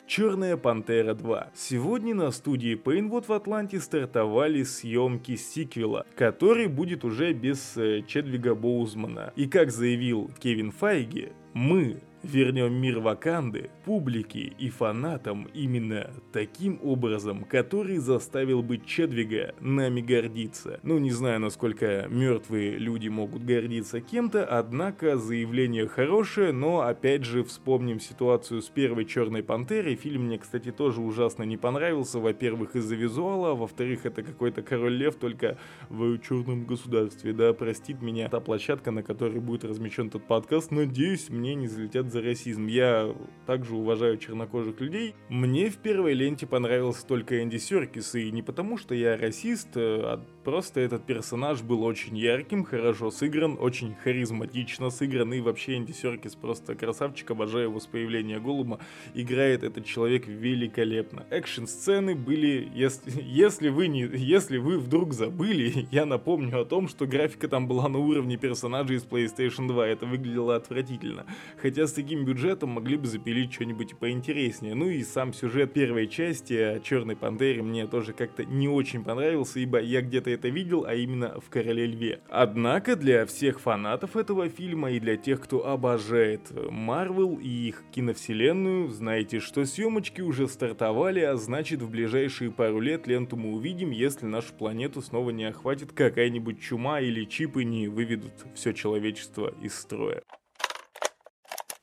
Черная 0.09 0.57
Пантера 0.57 1.13
2. 1.13 1.51
Сегодня 1.55 2.15
на 2.15 2.31
студии 2.31 2.75
Painwood 2.83 3.27
в 3.29 3.33
Атланте 3.35 3.79
стартовали 3.79 4.63
съемки 4.63 5.37
сиквела, 5.37 6.07
который 6.17 6.67
будет 6.67 7.05
уже 7.05 7.35
без 7.35 7.77
э, 7.77 8.01
Чедвига 8.09 8.55
Боузмана. 8.55 9.35
И 9.37 9.47
как 9.47 9.71
заявил 9.71 10.31
Кевин 10.41 10.71
Файги, 10.73 11.33
мы 11.53 12.01
Вернем 12.23 12.75
мир 12.75 12.99
Ваканды 12.99 13.71
публике 13.85 14.53
и 14.59 14.71
фанатам 14.71 15.49
именно 15.55 16.11
таким 16.33 16.81
образом, 16.83 17.45
который 17.45 17.99
заставил 17.99 18.63
бы 18.63 18.79
Чедвига 18.79 19.55
нами 19.61 20.01
гордиться. 20.01 20.81
Ну, 20.83 20.99
не 20.99 21.13
знаю, 21.13 21.39
насколько 21.41 22.07
мертвые 22.11 22.77
люди 22.77 23.09
могут 23.09 23.45
гордиться 23.45 24.01
кем-то, 24.01 24.45
однако 24.45 25.17
заявление 25.17 25.87
хорошее, 25.87 26.53
но 26.53 26.81
опять 26.81 27.25
же 27.25 27.45
вспомним 27.45 28.01
ситуацию 28.01 28.63
с 28.63 28.69
первой 28.69 29.05
Черной 29.05 29.45
Пантерой. 29.45 29.95
Фильм 29.95 30.25
мне, 30.25 30.39
кстати, 30.39 30.73
тоже 30.73 31.01
ужасно 31.01 31.45
не 31.45 31.57
понравился. 31.57 32.19
Во-первых, 32.19 32.75
из-за 32.75 32.97
визуала, 32.97 33.55
во-вторых, 33.55 34.07
это 34.07 34.25
какой-то 34.25 34.63
Король 34.63 34.97
Лев, 34.97 35.15
только 35.15 35.57
в 35.89 36.19
черном 36.19 36.65
государстве. 36.65 37.33
Да, 37.33 37.53
простит 37.53 38.03
меня 38.03 38.29
та 38.29 38.41
площадка, 38.41 38.91
на 38.91 39.05
которой 39.05 39.39
будет 39.39 39.65
размещен 39.65 40.09
этот 40.09 40.27
подкаст. 40.27 40.73
Надеюсь, 40.73 41.31
мне 41.31 41.55
не 41.55 41.69
залетят 41.69 42.08
за 42.13 42.23
расизм. 42.23 42.67
Я 42.67 43.15
также 43.47 43.75
уважаю 43.75 44.19
чернокожих 44.19 44.81
людей. 44.81 45.15
Мне 45.29 45.71
в 45.71 45.77
первой 45.79 46.15
ленте 46.15 46.47
понравился 46.47 47.07
только 47.07 47.43
Энди 47.43 47.57
Серкис, 47.57 48.15
и 48.15 48.31
не 48.31 48.43
потому, 48.43 48.79
что 48.79 48.95
я 48.95 49.17
расист, 49.17 49.69
а 49.77 50.25
просто 50.49 50.81
этот 50.81 51.05
персонаж 51.05 51.61
был 51.61 51.85
очень 51.85 52.17
ярким, 52.17 52.65
хорошо 52.65 53.11
сыгран, 53.11 53.59
очень 53.61 53.95
харизматично 54.03 54.89
сыгран, 54.89 55.35
и 55.35 55.43
вообще 55.43 55.77
Энди 55.77 55.93
Серкис 55.93 56.37
просто 56.37 56.75
красавчик, 56.75 57.31
обожаю 57.33 57.65
его 57.65 57.81
с 57.81 57.87
появления 57.87 58.41
Голума. 58.41 58.79
Играет 59.13 59.63
этот 59.63 59.85
человек 59.85 60.27
великолепно. 60.27 61.27
Экшн-сцены 61.29 62.15
были, 62.15 62.67
если, 62.75 63.13
если, 63.23 63.69
вы 63.69 63.89
не, 63.89 64.05
если 64.05 64.57
вы 64.57 64.79
вдруг 64.79 65.13
забыли, 65.13 65.87
я 65.91 66.07
напомню 66.07 66.63
о 66.63 66.65
том, 66.65 66.89
что 66.89 67.05
графика 67.05 67.47
там 67.47 67.69
была 67.69 67.87
на 67.91 67.99
уровне 67.99 68.39
персонажей 68.39 68.97
из 68.97 69.05
PlayStation 69.05 69.69
2, 69.69 69.87
это 69.87 70.07
выглядело 70.07 70.57
отвратительно. 70.57 71.27
Хотя 71.61 71.87
с 71.87 71.93
таким 71.93 72.25
бюджетом 72.25 72.71
могли 72.71 72.97
бы 72.97 73.07
запилить 73.07 73.53
что-нибудь 73.53 73.99
поинтереснее. 73.99 74.75
Ну 74.75 74.89
и 74.89 75.03
сам 75.03 75.35
сюжет 75.35 75.75
первой 75.75 76.09
части 76.09 76.55
о 76.55 76.81
Черной 76.81 77.17
Пантере 77.17 77.61
мне 77.61 77.87
тоже 77.87 78.15
как-то 78.15 78.47
не 78.47 78.67
очень 78.67 79.05
понравился, 79.05 79.61
ибо 79.61 79.79
я 79.79 80.01
где-то 80.01 80.38
это 80.39 80.49
видел, 80.49 80.85
а 80.87 80.95
именно 80.95 81.41
в 81.41 81.51
Короле 81.51 81.87
Льве. 81.87 82.21
Однако 82.29 82.95
для 82.95 83.27
всех 83.27 83.61
фанатов 83.61 84.17
этого 84.17 84.49
фильма 84.49 84.93
и 84.93 85.01
для 85.01 85.17
тех, 85.17 85.41
кто 85.41 85.67
обожает 85.67 86.53
Марвел 86.71 87.39
и 87.43 87.49
их 87.49 87.83
киновселенную, 87.93 88.89
знаете, 88.89 89.41
что 89.41 89.65
съемочки 89.65 90.21
уже 90.21 90.47
стартовали, 90.49 91.21
а 91.21 91.37
значит 91.37 91.83
в 91.83 91.91
ближайшие 91.91 92.51
пару 92.53 92.81
лет 92.81 93.07
ленту 93.07 93.37
мы 93.37 93.55
увидим, 93.55 93.91
если 93.91 94.27
нашу 94.27 94.55
планету 94.55 95.03
снова 95.03 95.31
не 95.31 95.45
охватит 95.45 95.93
какая-нибудь 95.93 96.61
чума 96.61 97.01
или 97.01 97.25
чипы 97.25 97.65
не 97.65 97.89
выведут 97.89 98.33
все 98.55 98.73
человечество 98.73 99.53
из 99.61 99.75
строя. 99.75 100.23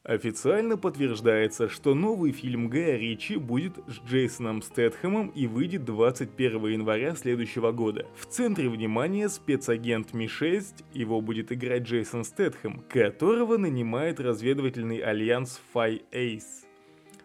Официально 0.06 0.78
подтверждается, 0.78 1.68
что 1.68 1.96
новый 1.96 2.32
фильм 2.32 2.70
Гая 2.70 2.96
Ричи 2.96 3.38
будет 3.38 3.80
с 3.88 4.08
Джейсоном 4.08 4.62
Стэтхэмом 4.62 5.30
и 5.30 5.48
выйдет 5.48 5.84
21 5.84 6.68
января 6.68 7.16
следующего 7.16 7.72
года. 7.72 8.06
В 8.16 8.28
центре 8.28 8.70
внимания 8.70 9.30
спецагент 9.30 10.14
Ми-6, 10.14 10.84
его 10.94 11.22
будет 11.22 11.52
играть 11.52 11.84
Джейсон 11.84 12.24
Стэтхэм, 12.24 12.84
которого 12.88 13.58
нанимает 13.58 14.20
разведывательный 14.20 15.00
альянс 15.00 15.60
Fi 15.74 16.04
Ace 16.12 16.65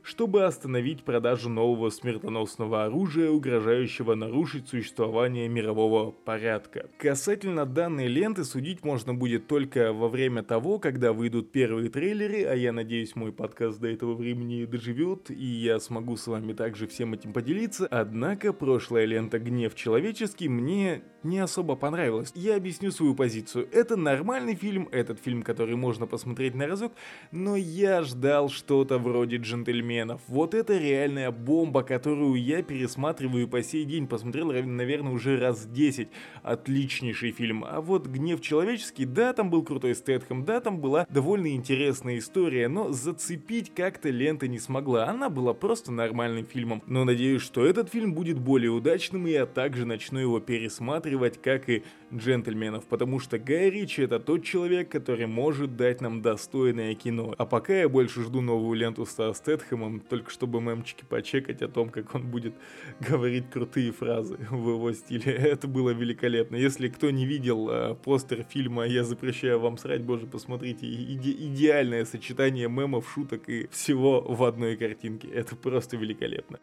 чтобы 0.03 0.45
остановить 0.45 1.05
продажу 1.05 1.49
нового 1.49 1.91
смертоносного 1.91 2.85
оружия, 2.85 3.31
угрожающего 3.31 4.15
нарушить 4.15 4.69
существование 4.69 5.49
мирового 5.49 6.11
порядка. 6.11 6.89
Касательно 6.99 7.67
данной 7.67 8.07
ленты 8.09 8.45
судить 8.45 8.85
можно 8.85 9.15
будет 9.15 9.47
только 9.47 9.93
во 9.93 10.09
время 10.09 10.43
того, 10.43 10.79
когда 10.79 11.13
выйдут 11.13 11.53
первые 11.53 11.91
трейлеры, 11.91 12.45
а 12.45 12.55
я 12.55 12.73
надеюсь 12.73 13.17
мой 13.17 13.33
подкаст 13.33 13.81
до 13.81 13.89
этого 13.89 14.15
времени 14.15 14.65
доживет, 14.65 15.31
и 15.31 15.45
я 15.45 15.81
смогу 15.81 16.17
с 16.17 16.27
вами 16.27 16.53
также 16.53 16.87
всем 16.87 17.15
этим 17.15 17.33
поделиться. 17.33 17.87
Однако 17.91 18.53
прошлая 18.53 19.05
лента 19.05 19.39
«Гнев 19.39 19.75
человеческий» 19.75 20.49
мне 20.49 21.03
не 21.23 21.39
особо 21.39 21.77
понравилась. 21.77 22.33
Я 22.35 22.57
объясню 22.57 22.91
свою 22.91 23.15
позицию. 23.15 23.69
Это 23.73 23.97
нормальный 23.97 24.55
фильм, 24.55 24.89
этот 24.91 25.21
фильм, 25.21 25.43
который 25.43 25.77
можно 25.77 26.07
посмотреть 26.07 26.55
на 26.55 26.67
разок, 26.67 26.93
но 27.31 27.57
я 27.57 28.03
ждал 28.03 28.49
что-то 28.49 28.99
вроде 28.99 29.37
«Джентльменов». 29.37 30.21
Вот 30.29 30.55
это 30.55 30.79
реальная 30.79 31.31
бомба, 31.31 31.83
которую 31.83 32.35
я 32.35 32.63
пересматриваю 32.63 33.49
по 33.49 33.63
сей 33.63 33.85
день. 33.85 34.07
Посмотрел, 34.07 34.53
наверное, 34.53 35.13
уже 35.13 35.39
раз 35.39 35.67
10. 35.67 36.09
Отличнейший 36.43 37.33
фильм. 37.33 37.65
А 37.67 37.81
вот 37.81 38.07
«Гнев 38.07 38.41
человеческий», 38.41 39.05
да, 39.05 39.33
там 39.33 39.51
был 39.51 39.63
крутой 39.63 39.95
Стэтхэм, 39.95 40.45
да, 40.45 40.61
там 40.61 40.81
была 40.81 41.07
довольно 41.11 41.55
интересная 41.55 42.19
история, 42.19 42.69
но 42.69 42.93
зацепить 42.93 43.75
как-то 43.75 44.09
лента 44.09 44.49
не 44.49 44.59
смогла. 44.59 45.07
Она 45.07 45.29
была 45.29 45.53
просто 45.53 45.93
нормальным 45.93 46.47
фильмом. 46.47 46.83
Но 46.87 47.05
надеюсь, 47.05 47.43
что 47.43 47.67
этот 47.67 47.91
фильм 47.91 48.15
будет 48.15 48.39
более 48.39 48.71
удачным, 48.71 49.27
и 49.27 49.33
я 49.33 49.45
также 49.45 49.85
начну 49.85 50.19
его 50.19 50.41
пересматривать 50.41 51.10
рассматривать 51.11 51.41
как 51.43 51.69
и 51.69 51.83
джентльменов, 52.13 52.85
потому 52.87 53.21
что 53.21 53.39
Гай 53.39 53.71
Ричи 53.71 54.03
это 54.03 54.19
тот 54.19 54.45
человек, 54.45 54.89
который 54.91 55.27
может 55.27 55.77
дать 55.77 56.01
нам 56.01 56.23
достойное 56.23 56.95
кино. 56.95 57.35
А 57.39 57.47
пока 57.47 57.73
я 57.73 57.89
больше 57.89 58.23
жду 58.23 58.41
новую 58.41 58.79
ленту 58.79 59.07
со 59.07 59.33
Стэтхэма 59.33 59.81
фильмом, 59.81 60.01
только 60.01 60.31
чтобы 60.31 60.61
мемчики 60.61 61.05
почекать 61.09 61.63
о 61.63 61.69
том, 61.69 61.91
как 61.91 62.15
он 62.15 62.27
будет 62.27 62.55
говорить 63.01 63.51
крутые 63.51 63.93
фразы 63.93 64.37
в 64.51 64.71
его 64.71 64.93
стиле. 64.93 65.33
Это 65.53 65.69
было 65.69 65.91
великолепно. 65.91 66.57
Если 66.57 66.89
кто 66.89 67.11
не 67.11 67.27
видел 67.27 67.69
э, 67.71 67.95
постер 67.95 68.45
фильма 68.49 68.87
«Я 68.87 69.05
запрещаю 69.05 69.61
вам 69.61 69.79
срать», 69.79 70.03
боже, 70.03 70.27
посмотрите, 70.27 70.87
иде 70.87 71.31
идеальное 71.31 72.05
сочетание 72.05 72.69
мемов, 72.69 73.11
шуток 73.15 73.49
и 73.49 73.69
всего 73.71 74.21
в 74.21 74.43
одной 74.45 74.77
картинке. 74.77 75.29
Это 75.29 75.57
просто 75.57 75.97
великолепно. 75.97 76.59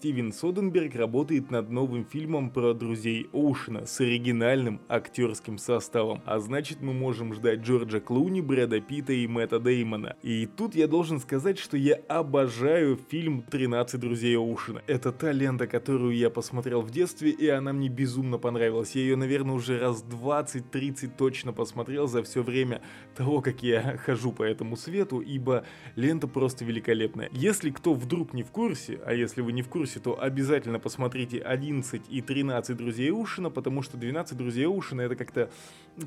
Стивен 0.00 0.32
Соденберг 0.32 0.94
работает 0.94 1.50
над 1.50 1.68
новым 1.68 2.06
фильмом 2.06 2.48
про 2.48 2.72
друзей 2.72 3.28
Оушена 3.34 3.84
с 3.84 4.00
оригинальным 4.00 4.80
актерским 4.88 5.58
составом, 5.58 6.22
а 6.24 6.38
значит 6.38 6.80
мы 6.80 6.94
можем 6.94 7.34
ждать 7.34 7.60
Джорджа 7.60 8.00
Клуни, 8.00 8.40
Брэда 8.40 8.80
Питта 8.80 9.12
и 9.12 9.26
Мэтта 9.26 9.60
Деймона. 9.60 10.16
И 10.22 10.46
тут 10.46 10.74
я 10.74 10.88
должен 10.88 11.20
сказать, 11.20 11.58
что 11.58 11.76
я 11.76 11.96
обожаю 12.08 12.98
фильм 13.10 13.44
«13 13.50 13.98
друзей 13.98 14.38
Оушена». 14.38 14.80
Это 14.86 15.12
та 15.12 15.32
лента, 15.32 15.66
которую 15.66 16.16
я 16.16 16.30
посмотрел 16.30 16.80
в 16.80 16.90
детстве, 16.90 17.28
и 17.28 17.48
она 17.48 17.74
мне 17.74 17.90
безумно 17.90 18.38
понравилась. 18.38 18.96
Я 18.96 19.02
ее, 19.02 19.16
наверное, 19.16 19.54
уже 19.54 19.78
раз 19.78 20.02
20-30 20.02 21.10
точно 21.18 21.52
посмотрел 21.52 22.08
за 22.08 22.22
все 22.22 22.42
время 22.42 22.80
того, 23.14 23.42
как 23.42 23.62
я 23.62 23.98
хожу 23.98 24.32
по 24.32 24.44
этому 24.44 24.78
свету, 24.78 25.20
ибо 25.20 25.66
лента 25.94 26.26
просто 26.26 26.64
великолепная. 26.64 27.28
Если 27.32 27.68
кто 27.68 27.92
вдруг 27.92 28.32
не 28.32 28.42
в 28.42 28.50
курсе, 28.50 28.98
а 29.04 29.12
если 29.12 29.42
вы 29.42 29.52
не 29.52 29.60
в 29.60 29.68
курсе, 29.68 29.89
курсе, 29.90 30.00
то 30.00 30.20
обязательно 30.22 30.78
посмотрите 30.78 31.38
11 31.38 32.02
и 32.08 32.22
13 32.22 32.76
друзей 32.76 33.10
Ушина, 33.10 33.50
потому 33.50 33.82
что 33.82 33.96
12 33.96 34.36
друзей 34.36 34.66
Ушина 34.66 35.02
это 35.02 35.16
как-то 35.16 35.50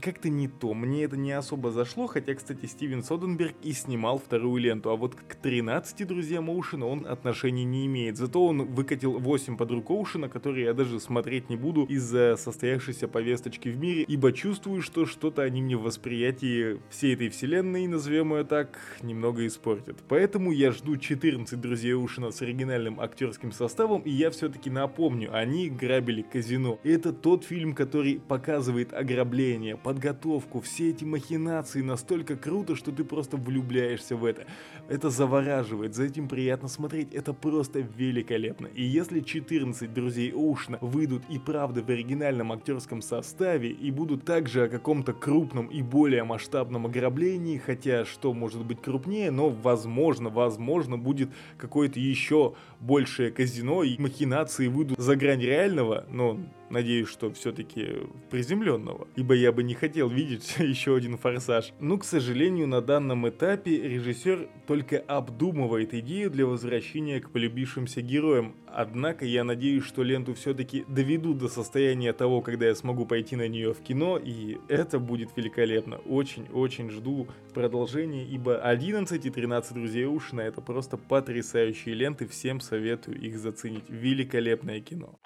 как-то 0.02 0.30
не 0.30 0.48
то. 0.48 0.74
Мне 0.74 1.04
это 1.04 1.18
не 1.18 1.32
особо 1.32 1.72
зашло, 1.72 2.08
хотя, 2.08 2.34
кстати, 2.34 2.66
Стивен 2.66 3.04
Соденберг 3.04 3.56
и 3.64 3.74
снимал 3.74 4.18
вторую 4.18 4.62
ленту, 4.62 4.90
а 4.90 4.96
вот 4.96 5.16
к 5.16 5.36
13 5.36 6.08
друзьям 6.08 6.50
Оушена 6.50 6.88
он 6.88 7.06
отношений 7.06 7.64
не 7.64 7.86
имеет. 7.86 8.18
Зато 8.18 8.46
он 8.46 8.66
выкатил 8.66 9.20
8 9.20 9.58
подруг 9.58 9.90
Оушена, 9.90 10.30
которые 10.30 10.66
я 10.66 10.74
даже 10.74 11.00
смотреть 11.00 11.50
не 11.50 11.56
буду 11.56 11.86
из-за 11.86 12.36
состоявшейся 12.38 13.08
повесточки 13.08 13.70
в 13.70 13.78
мире, 13.78 14.04
ибо 14.08 14.32
чувствую, 14.32 14.82
что 14.82 15.06
что-то 15.06 15.44
они 15.44 15.62
мне 15.62 15.78
в 15.78 15.84
восприятии 15.84 16.80
всей 16.90 17.14
этой 17.14 17.30
вселенной, 17.30 17.88
назовем 17.88 18.34
ее 18.34 18.44
так, 18.44 18.80
немного 19.02 19.46
испортят. 19.46 19.98
Поэтому 20.08 20.52
я 20.52 20.72
жду 20.72 20.98
14 20.98 21.60
друзей 21.60 21.96
Оушена 21.96 22.32
с 22.32 22.42
оригинальным 22.42 23.00
актерским 23.00 23.52
составом, 23.52 24.02
и 24.02 24.10
я 24.10 24.32
все-таки 24.32 24.70
напомню, 24.70 25.30
они 25.34 25.70
грабили 25.70 26.22
казино. 26.22 26.80
Это 26.84 27.14
тот 27.14 27.44
фильм, 27.44 27.74
который 27.74 28.20
показывает 28.20 28.94
ограбление, 28.94 29.73
подготовку, 29.78 30.62
все 30.62 30.90
эти 30.90 31.04
махинации 31.04 31.82
настолько 31.82 32.36
круто, 32.36 32.76
что 32.76 32.92
ты 32.92 33.04
просто 33.04 33.38
влюбляешься 33.38 34.16
в 34.16 34.26
это. 34.26 34.46
Это 34.90 35.10
завораживает, 35.10 35.96
за 35.96 36.04
этим 36.04 36.28
приятно 36.28 36.68
смотреть, 36.68 37.14
это 37.14 37.34
просто 37.34 37.80
великолепно. 37.80 38.68
И 38.68 38.84
если 38.84 39.22
14 39.22 39.94
друзей 39.94 40.32
Оушна 40.34 40.78
выйдут 40.82 41.24
и 41.30 41.40
правда 41.40 41.82
в 41.82 41.90
оригинальном 41.90 42.52
актерском 42.52 43.02
составе 43.02 43.70
и 43.70 43.92
будут 43.92 44.26
также 44.26 44.64
о 44.64 44.70
каком-то 44.70 45.14
крупном 45.14 45.68
и 45.68 45.82
более 45.82 46.24
масштабном 46.24 46.86
ограблении, 46.86 47.58
хотя 47.58 48.06
что 48.06 48.34
может 48.34 48.66
быть 48.66 48.82
крупнее, 48.82 49.32
но 49.32 49.50
возможно, 49.50 50.30
возможно 50.30 50.98
будет 50.98 51.30
какое-то 51.58 52.00
еще 52.00 52.54
большее 52.80 53.32
казино 53.32 53.84
и 53.84 53.98
махинации 53.98 54.68
выйдут 54.68 55.00
за 55.00 55.16
грань 55.16 55.42
реального, 55.42 56.06
но 56.10 56.40
надеюсь, 56.70 57.08
что 57.08 57.32
все-таки 57.34 58.08
приземленного, 58.30 59.08
ибо 59.16 59.36
я 59.36 59.52
бы 59.52 59.64
не 59.64 59.74
хотел 59.74 60.10
видеть 60.10 60.56
еще 60.60 60.96
один 60.96 61.18
форсаж. 61.18 61.74
Но, 61.80 61.98
к 61.98 62.04
сожалению, 62.04 62.68
на 62.68 62.82
данном 62.82 63.28
этапе 63.28 63.82
режиссер 63.82 64.50
только 64.68 65.00
обдумывает 65.00 65.94
идею 65.94 66.32
для 66.32 66.46
возвращения 66.46 67.20
к 67.20 67.30
полюбившимся 67.30 68.02
героям, 68.02 68.56
однако 68.68 69.26
я 69.26 69.44
надеюсь, 69.44 69.84
что 69.84 70.04
ленту 70.04 70.34
все-таки 70.34 70.86
доведут 70.88 71.38
до 71.38 71.48
состояния 71.48 72.14
того, 72.14 72.42
когда 72.42 72.68
я 72.68 72.76
смогу 72.76 73.06
пойти 73.06 73.36
на 73.36 73.48
нее 73.48 73.74
в 73.74 73.82
кино, 73.82 74.18
и 74.18 74.58
это 74.68 75.00
будет 75.00 75.30
великолепно. 75.36 75.98
Очень-очень 76.06 76.90
жду 76.90 77.28
продолжения, 77.54 78.26
ибо 78.26 78.58
11 78.58 79.26
и 79.26 79.30
13 79.30 79.74
друзей 79.74 80.06
Ушина 80.06 80.42
это 80.42 80.62
просто 80.62 80.98
потрясающие 80.98 81.96
ленты, 81.96 82.28
всем 82.28 82.60
советую 82.60 83.20
их 83.20 83.38
заценить. 83.38 83.84
Великолепное 83.90 84.80
кино. 84.80 85.20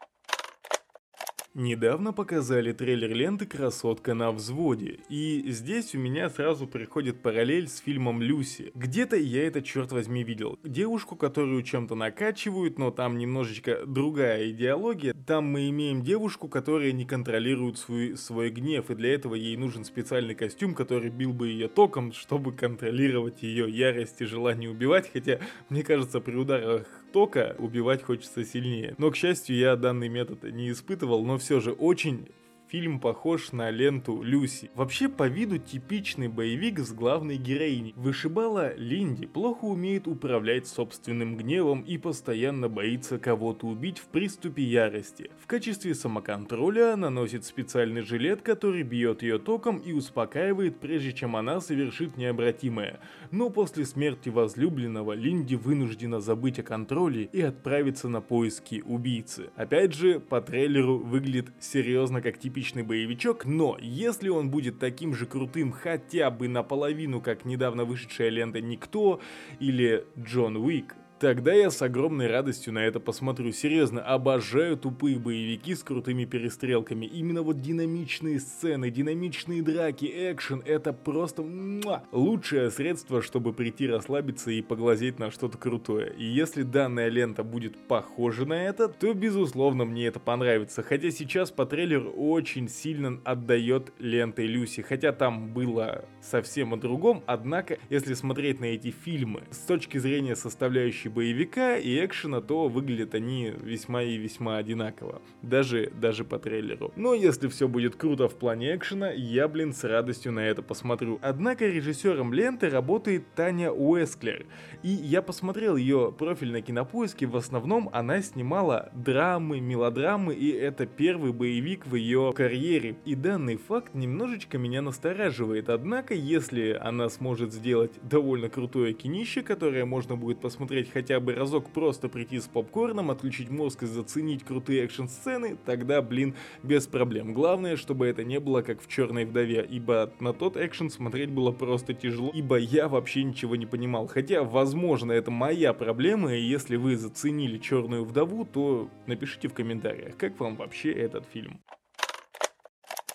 Недавно 1.57 2.13
показали 2.13 2.71
трейлер 2.71 3.15
ленты 3.15 3.47
«Красотка 3.47 4.13
на 4.13 4.31
взводе», 4.31 4.99
и 5.09 5.43
здесь 5.47 5.95
у 5.95 5.97
меня 5.97 6.29
сразу 6.29 6.67
приходит 6.67 7.23
параллель 7.23 7.67
с 7.67 7.79
фильмом 7.79 8.21
«Люси». 8.21 8.71
Где-то 8.75 9.15
я 9.15 9.47
это, 9.47 9.63
черт 9.63 9.91
возьми, 9.91 10.23
видел. 10.23 10.59
Девушку, 10.63 11.15
которую 11.15 11.63
чем-то 11.63 11.95
накачивают, 11.95 12.77
но 12.77 12.91
там 12.91 13.17
немножечко 13.17 13.87
другая 13.87 14.51
идеология. 14.51 15.15
Там 15.25 15.45
мы 15.45 15.67
имеем 15.69 16.03
девушку, 16.03 16.47
которая 16.47 16.91
не 16.91 17.05
контролирует 17.05 17.79
свой, 17.79 18.15
свой 18.17 18.51
гнев, 18.51 18.91
и 18.91 18.95
для 18.95 19.15
этого 19.15 19.33
ей 19.33 19.57
нужен 19.57 19.83
специальный 19.83 20.35
костюм, 20.35 20.75
который 20.75 21.09
бил 21.09 21.33
бы 21.33 21.47
ее 21.47 21.69
током, 21.69 22.13
чтобы 22.13 22.51
контролировать 22.51 23.41
ее 23.41 23.67
ярость 23.67 24.21
и 24.21 24.25
желание 24.25 24.69
убивать, 24.69 25.09
хотя, 25.11 25.39
мне 25.69 25.81
кажется, 25.81 26.19
при 26.19 26.35
ударах 26.35 26.85
тока 27.17 27.55
убивать 27.57 28.03
хочется 28.03 28.45
сильнее. 28.45 28.93
Но, 28.99 29.09
к 29.09 29.15
счастью, 29.15 29.57
я 29.57 29.75
данный 29.75 30.07
метод 30.07 30.43
не 30.43 30.69
испытывал, 30.69 31.25
но 31.25 31.39
все 31.39 31.59
же 31.59 31.71
очень 31.71 32.27
Фильм 32.69 32.99
похож 32.99 33.53
на 33.53 33.71
ленту 33.71 34.21
Люси. 34.21 34.69
Вообще 34.75 35.07
по 35.07 35.25
виду 35.29 35.57
типичный 35.57 36.27
боевик 36.27 36.79
с 36.79 36.91
главной 36.91 37.37
героиней. 37.37 37.93
Вышибала 37.95 38.75
Линди 38.75 39.25
плохо 39.25 39.63
умеет 39.63 40.05
управлять 40.05 40.67
собственным 40.67 41.37
гневом 41.37 41.83
и 41.83 41.97
постоянно 41.97 42.67
боится 42.67 43.19
кого-то 43.19 43.67
убить 43.67 43.99
в 43.99 44.07
приступе 44.07 44.63
ярости. 44.63 45.31
В 45.41 45.47
качестве 45.47 45.95
самоконтроля 45.95 46.95
она 46.95 47.09
носит 47.09 47.45
специальный 47.45 48.01
жилет, 48.01 48.41
который 48.41 48.83
бьет 48.83 49.21
ее 49.21 49.39
током 49.39 49.77
и 49.77 49.93
успокаивает, 49.93 50.77
прежде 50.81 51.13
чем 51.13 51.37
она 51.37 51.61
совершит 51.61 52.17
необратимое. 52.17 52.99
Но 53.31 53.49
после 53.49 53.85
смерти 53.85 54.29
возлюбленного 54.29 55.13
Линди 55.13 55.55
вынуждена 55.55 56.19
забыть 56.19 56.59
о 56.59 56.63
контроле 56.63 57.29
и 57.31 57.41
отправиться 57.41 58.09
на 58.09 58.21
поиски 58.21 58.83
убийцы. 58.85 59.49
Опять 59.55 59.93
же, 59.93 60.19
по 60.19 60.41
трейлеру 60.41 60.97
выглядит 60.99 61.47
серьезно 61.59 62.21
как 62.21 62.39
типичный 62.39 62.83
боевичок, 62.83 63.45
но 63.45 63.77
если 63.79 64.29
он 64.29 64.49
будет 64.49 64.79
таким 64.79 65.13
же 65.13 65.25
крутым 65.25 65.71
хотя 65.71 66.29
бы 66.31 66.47
наполовину, 66.47 67.21
как 67.21 67.45
недавно 67.45 67.85
вышедшая 67.85 68.29
лента 68.29 68.61
«Никто» 68.61 69.19
или 69.59 70.05
«Джон 70.17 70.57
Уик», 70.57 70.95
Тогда 71.19 71.51
я 71.51 71.71
с 71.71 71.81
огромной 71.81 72.27
радостью 72.27 72.73
на 72.73 72.85
это 72.85 72.99
посмотрю. 72.99 73.51
Серьезно, 73.51 74.03
обожаю 74.03 74.77
тупые 74.77 75.17
боевики 75.17 75.73
с 75.73 75.81
крутыми 75.81 76.25
перестрелками. 76.25 77.07
Именно 77.07 77.41
вот 77.41 77.59
динамичные 77.59 78.39
сцены, 78.39 78.91
динамичные 78.91 79.63
драки, 79.63 80.05
экшен— 80.05 80.61
это 80.65 80.93
просто 80.93 81.41
муа, 81.41 82.03
лучшее 82.11 82.69
средство, 82.69 83.23
чтобы 83.23 83.51
прийти 83.53 83.87
расслабиться 83.87 84.51
и 84.51 84.61
поглазеть 84.61 85.17
на 85.17 85.31
что-то 85.31 85.57
крутое. 85.57 86.13
И 86.13 86.23
если 86.23 86.61
данная 86.61 87.09
лента 87.09 87.43
будет 87.43 87.75
похожа 87.87 88.45
на 88.45 88.67
это, 88.67 88.87
то 88.87 89.11
безусловно 89.15 89.85
мне 89.85 90.05
это 90.05 90.19
понравится. 90.19 90.83
Хотя 90.83 91.09
сейчас 91.09 91.49
по 91.49 91.65
трейлеру 91.65 92.11
очень 92.11 92.69
сильно 92.69 93.19
отдает 93.23 93.91
лентой 93.97 94.45
Люси. 94.45 94.81
Хотя 94.81 95.13
там 95.13 95.51
было 95.51 96.05
совсем 96.21 96.75
о 96.75 96.77
другом, 96.77 97.23
однако, 97.25 97.79
если 97.89 98.13
смотреть 98.13 98.59
на 98.59 98.65
эти 98.65 98.91
фильмы 98.91 99.45
с 99.49 99.57
точки 99.59 99.97
зрения 99.97 100.35
составляющей 100.35 101.06
составляющей 101.07 101.09
боевика 101.09 101.77
и 101.77 102.05
экшена, 102.05 102.41
то 102.41 102.67
выглядят 102.67 103.15
они 103.15 103.53
весьма 103.63 104.03
и 104.03 104.17
весьма 104.17 104.57
одинаково. 104.57 105.21
Даже, 105.41 105.91
даже 106.01 106.23
по 106.23 106.39
трейлеру. 106.39 106.91
Но 106.95 107.13
если 107.13 107.47
все 107.47 107.67
будет 107.67 107.95
круто 107.95 108.27
в 108.27 108.35
плане 108.35 108.75
экшена, 108.75 109.11
я, 109.11 109.47
блин, 109.47 109.73
с 109.73 109.83
радостью 109.83 110.31
на 110.31 110.39
это 110.39 110.61
посмотрю. 110.61 111.19
Однако 111.21 111.65
режиссером 111.65 112.33
ленты 112.33 112.69
работает 112.69 113.23
Таня 113.35 113.71
Уэсклер. 113.71 114.45
И 114.83 114.89
я 114.89 115.21
посмотрел 115.21 115.77
ее 115.77 116.13
профиль 116.17 116.51
на 116.51 116.61
кинопоиске, 116.61 117.25
в 117.25 117.35
основном 117.35 117.89
она 117.93 118.21
снимала 118.21 118.89
драмы, 118.93 119.59
мелодрамы, 119.59 120.33
и 120.33 120.49
это 120.49 120.85
первый 120.85 121.31
боевик 121.31 121.85
в 121.85 121.95
ее 121.95 122.31
карьере. 122.35 122.95
И 123.05 123.15
данный 123.15 123.57
факт 123.57 123.95
немножечко 123.95 124.57
меня 124.57 124.81
настораживает. 124.81 125.69
Однако, 125.69 126.13
если 126.13 126.77
она 126.79 127.09
сможет 127.09 127.53
сделать 127.53 127.91
довольно 128.03 128.49
крутое 128.49 128.93
кинище, 128.93 129.41
которое 129.41 129.85
можно 129.85 130.15
будет 130.15 130.39
посмотреть 130.39 130.89
хотя 130.97 131.19
бы 131.19 131.35
разок 131.35 131.69
просто 131.69 132.09
прийти 132.09 132.39
с 132.39 132.47
попкорном, 132.47 133.11
отключить 133.11 133.51
мозг 133.51 133.83
и 133.83 133.85
заценить 133.85 134.43
крутые 134.43 134.83
экшн-сцены, 134.85 135.55
тогда, 135.63 136.01
блин, 136.01 136.33
без 136.63 136.87
проблем. 136.87 137.35
Главное, 137.35 137.75
чтобы 137.75 138.07
это 138.07 138.23
не 138.23 138.39
было 138.39 138.63
как 138.63 138.81
в 138.81 138.87
«Черной 138.87 139.25
вдове», 139.25 139.63
ибо 139.69 140.11
на 140.19 140.33
тот 140.33 140.57
экшен 140.57 140.89
смотреть 140.89 141.29
было 141.29 141.51
просто 141.51 141.93
тяжело, 141.93 142.31
ибо 142.33 142.57
я 142.57 142.87
вообще 142.87 143.23
ничего 143.23 143.55
не 143.55 143.67
понимал. 143.67 144.07
Хотя, 144.07 144.41
возможно, 144.41 145.11
это 145.11 145.29
моя 145.29 145.71
проблема, 145.73 146.33
и 146.33 146.41
если 146.41 146.77
вы 146.77 146.97
заценили 146.97 147.59
«Черную 147.59 148.03
вдову», 148.03 148.43
то 148.43 148.89
напишите 149.05 149.49
в 149.49 149.53
комментариях, 149.53 150.17
как 150.17 150.39
вам 150.39 150.55
вообще 150.55 150.91
этот 150.93 151.27
фильм. 151.27 151.61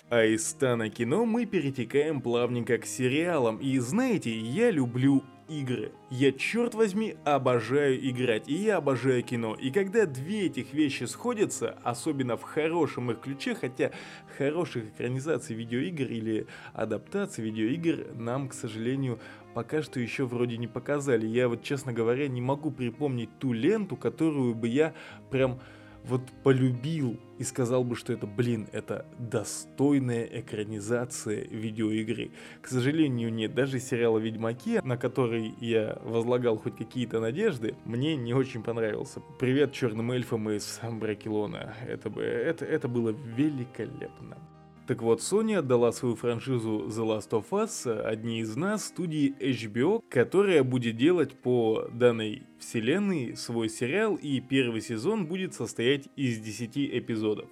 А 0.08 0.24
из 0.24 0.46
стана 0.46 0.90
кино 0.90 1.24
мы 1.24 1.46
перетекаем 1.46 2.20
плавненько 2.20 2.76
к 2.76 2.84
сериалам. 2.84 3.56
И 3.56 3.78
знаете, 3.78 4.30
я 4.38 4.70
люблю 4.70 5.24
игры. 5.48 5.92
Я, 6.10 6.32
черт 6.32 6.74
возьми, 6.74 7.16
обожаю 7.24 7.98
играть, 8.08 8.48
и 8.48 8.54
я 8.54 8.76
обожаю 8.78 9.22
кино. 9.22 9.54
И 9.54 9.70
когда 9.70 10.06
две 10.06 10.46
этих 10.46 10.72
вещи 10.72 11.04
сходятся, 11.04 11.78
особенно 11.82 12.36
в 12.36 12.42
хорошем 12.42 13.10
их 13.10 13.20
ключе, 13.20 13.54
хотя 13.54 13.92
хороших 14.38 14.84
экранизаций 14.84 15.54
видеоигр 15.56 16.04
или 16.04 16.46
адаптаций 16.72 17.44
видеоигр 17.44 18.14
нам, 18.14 18.48
к 18.48 18.54
сожалению, 18.54 19.18
пока 19.54 19.82
что 19.82 20.00
еще 20.00 20.24
вроде 20.24 20.56
не 20.56 20.66
показали. 20.66 21.26
Я 21.26 21.48
вот, 21.48 21.62
честно 21.62 21.92
говоря, 21.92 22.28
не 22.28 22.40
могу 22.40 22.70
припомнить 22.70 23.30
ту 23.38 23.52
ленту, 23.52 23.96
которую 23.96 24.54
бы 24.54 24.68
я 24.68 24.94
прям 25.30 25.60
вот 26.04 26.22
полюбил 26.42 27.18
и 27.38 27.44
сказал 27.44 27.84
бы, 27.84 27.96
что 27.96 28.12
это, 28.12 28.26
блин, 28.26 28.68
это 28.72 29.06
достойная 29.18 30.24
экранизация 30.24 31.44
видеоигры. 31.44 32.32
К 32.60 32.68
сожалению, 32.68 33.32
нет. 33.32 33.54
Даже 33.54 33.80
сериала 33.80 34.18
«Ведьмаки», 34.18 34.80
на 34.82 34.96
который 34.96 35.54
я 35.60 35.98
возлагал 36.02 36.58
хоть 36.58 36.76
какие-то 36.76 37.20
надежды, 37.20 37.74
мне 37.84 38.16
не 38.16 38.34
очень 38.34 38.62
понравился. 38.62 39.20
Привет 39.38 39.72
черным 39.72 40.12
эльфам 40.12 40.50
из 40.50 40.80
Бракелона. 40.82 41.74
Это, 41.86 42.08
это, 42.20 42.64
это 42.64 42.88
было 42.88 43.10
великолепно. 43.10 44.38
Так 44.86 45.00
вот, 45.00 45.20
Sony 45.20 45.54
отдала 45.54 45.92
свою 45.92 46.16
франшизу 46.16 46.88
The 46.88 47.06
Last 47.06 47.30
of 47.30 47.44
Us 47.50 47.88
одни 48.00 48.40
из 48.40 48.56
нас 48.56 48.86
студии 48.86 49.32
HBO, 49.38 50.02
которая 50.08 50.64
будет 50.64 50.96
делать 50.96 51.34
по 51.34 51.88
данной 51.92 52.42
вселенной 52.58 53.36
свой 53.36 53.68
сериал, 53.68 54.16
и 54.16 54.40
первый 54.40 54.80
сезон 54.80 55.26
будет 55.26 55.54
состоять 55.54 56.08
из 56.16 56.40
10 56.40 56.76
эпизодов. 56.98 57.48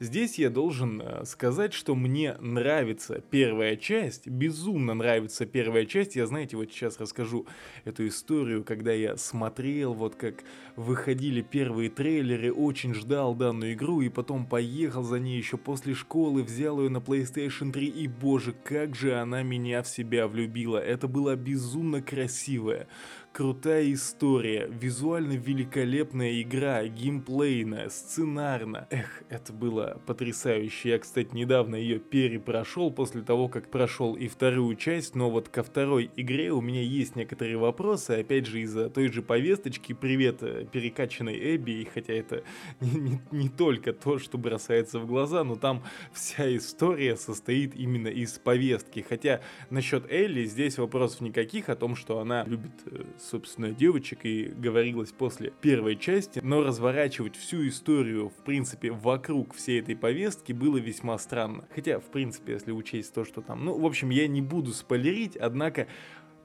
Здесь 0.00 0.38
я 0.38 0.48
должен 0.48 1.02
э, 1.02 1.24
сказать, 1.24 1.72
что 1.72 1.96
мне 1.96 2.36
нравится 2.38 3.20
первая 3.30 3.74
часть, 3.74 4.28
безумно 4.28 4.94
нравится 4.94 5.44
первая 5.44 5.86
часть. 5.86 6.14
Я, 6.14 6.28
знаете, 6.28 6.56
вот 6.56 6.70
сейчас 6.70 7.00
расскажу 7.00 7.46
эту 7.84 8.06
историю, 8.06 8.62
когда 8.62 8.92
я 8.92 9.16
смотрел, 9.16 9.94
вот 9.94 10.14
как 10.14 10.44
выходили 10.76 11.42
первые 11.42 11.90
трейлеры, 11.90 12.52
очень 12.52 12.94
ждал 12.94 13.34
данную 13.34 13.72
игру, 13.72 14.00
и 14.00 14.08
потом 14.08 14.46
поехал 14.46 15.02
за 15.02 15.18
ней 15.18 15.36
еще 15.36 15.56
после 15.56 15.94
школы, 15.94 16.44
взял 16.44 16.80
ее 16.80 16.90
на 16.90 16.98
PlayStation 16.98 17.72
3, 17.72 17.88
и 17.88 18.06
боже, 18.06 18.52
как 18.52 18.94
же 18.94 19.18
она 19.18 19.42
меня 19.42 19.82
в 19.82 19.88
себя 19.88 20.28
влюбила. 20.28 20.78
Это 20.78 21.08
была 21.08 21.34
безумно 21.34 22.02
красивая, 22.02 22.86
крутая 23.32 23.92
история, 23.92 24.68
визуально 24.68 25.32
великолепная 25.32 26.42
игра, 26.42 26.84
геймплейная, 26.86 27.88
сценарно. 27.88 28.86
Эх, 28.90 29.22
это 29.28 29.52
было 29.52 30.00
потрясающе. 30.06 30.90
Я, 30.90 30.98
кстати, 30.98 31.30
недавно 31.32 31.76
ее 31.76 31.98
перепрошел 31.98 32.90
после 32.90 33.22
того, 33.22 33.48
как 33.48 33.70
прошел 33.70 34.14
и 34.14 34.28
вторую 34.28 34.74
часть, 34.76 35.14
но 35.14 35.30
вот 35.30 35.48
ко 35.48 35.62
второй 35.62 36.10
игре 36.16 36.50
у 36.52 36.60
меня 36.60 36.82
есть 36.82 37.16
некоторые 37.16 37.58
вопросы, 37.58 38.12
опять 38.12 38.46
же 38.46 38.60
из-за 38.60 38.90
той 38.90 39.12
же 39.12 39.22
повесточки. 39.22 39.92
Привет 39.92 40.42
э, 40.42 40.66
перекачанной 40.70 41.56
Эбби, 41.56 41.88
хотя 41.92 42.14
это 42.14 42.42
не, 42.80 42.98
не, 42.98 43.20
не 43.30 43.48
только 43.48 43.92
то, 43.92 44.18
что 44.18 44.38
бросается 44.38 44.98
в 44.98 45.06
глаза, 45.06 45.44
но 45.44 45.56
там 45.56 45.84
вся 46.12 46.56
история 46.56 47.16
состоит 47.16 47.76
именно 47.76 48.08
из 48.08 48.38
повестки. 48.38 49.04
Хотя 49.08 49.40
насчет 49.70 50.10
Элли 50.10 50.44
здесь 50.44 50.78
вопросов 50.78 51.20
никаких 51.20 51.68
о 51.68 51.76
том, 51.76 51.94
что 51.94 52.18
она 52.18 52.44
любит 52.44 52.72
э, 52.86 53.04
собственно, 53.28 53.70
девочек 53.70 54.24
и 54.24 54.44
говорилось 54.44 55.12
после 55.12 55.52
первой 55.60 55.96
части, 55.96 56.40
но 56.42 56.62
разворачивать 56.62 57.36
всю 57.36 57.66
историю, 57.68 58.30
в 58.30 58.44
принципе, 58.44 58.90
вокруг 58.90 59.54
всей 59.54 59.80
этой 59.80 59.96
повестки 59.96 60.52
было 60.52 60.78
весьма 60.78 61.18
странно. 61.18 61.68
Хотя, 61.74 62.00
в 62.00 62.06
принципе, 62.06 62.54
если 62.54 62.72
учесть 62.72 63.12
то, 63.12 63.24
что 63.24 63.40
там... 63.40 63.64
Ну, 63.64 63.78
в 63.78 63.84
общем, 63.84 64.10
я 64.10 64.26
не 64.26 64.40
буду 64.40 64.72
спойлерить, 64.72 65.36
однако 65.36 65.86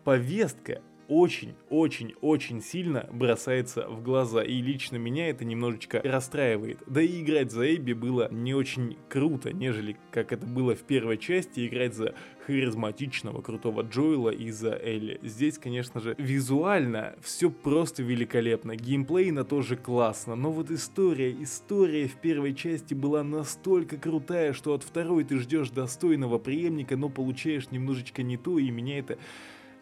повестка 0.03 0.81
очень-очень-очень 1.07 2.61
сильно 2.61 3.07
бросается 3.11 3.87
в 3.87 4.01
глаза, 4.03 4.43
и 4.43 4.61
лично 4.61 4.97
меня 4.97 5.29
это 5.29 5.45
немножечко 5.45 6.01
расстраивает. 6.03 6.79
Да 6.87 7.01
и 7.01 7.21
играть 7.21 7.51
за 7.51 7.75
Эбби 7.75 7.93
было 7.93 8.29
не 8.31 8.53
очень 8.53 8.97
круто, 9.09 9.53
нежели 9.53 9.97
как 10.11 10.31
это 10.31 10.45
было 10.45 10.75
в 10.75 10.83
первой 10.83 11.17
части, 11.17 11.67
играть 11.67 11.93
за 11.93 12.15
харизматичного, 12.45 13.41
крутого 13.41 13.81
Джоэла 13.81 14.29
и 14.29 14.51
за 14.51 14.73
Элли. 14.73 15.19
Здесь, 15.23 15.57
конечно 15.57 15.99
же, 16.01 16.15
визуально 16.17 17.15
все 17.21 17.49
просто 17.49 18.03
великолепно, 18.03 18.75
геймплейно 18.75 19.43
тоже 19.43 19.77
классно, 19.77 20.35
но 20.35 20.51
вот 20.51 20.71
история, 20.71 21.31
история 21.41 22.07
в 22.07 22.15
первой 22.15 22.53
части 22.53 22.93
была 22.93 23.23
настолько 23.23 23.97
крутая, 23.97 24.53
что 24.53 24.73
от 24.73 24.83
второй 24.83 25.23
ты 25.23 25.37
ждешь 25.37 25.69
достойного 25.69 26.37
преемника, 26.37 26.97
но 26.97 27.09
получаешь 27.09 27.71
немножечко 27.71 28.23
не 28.23 28.37
то, 28.37 28.59
и 28.59 28.69
меня 28.69 28.99
это 28.99 29.17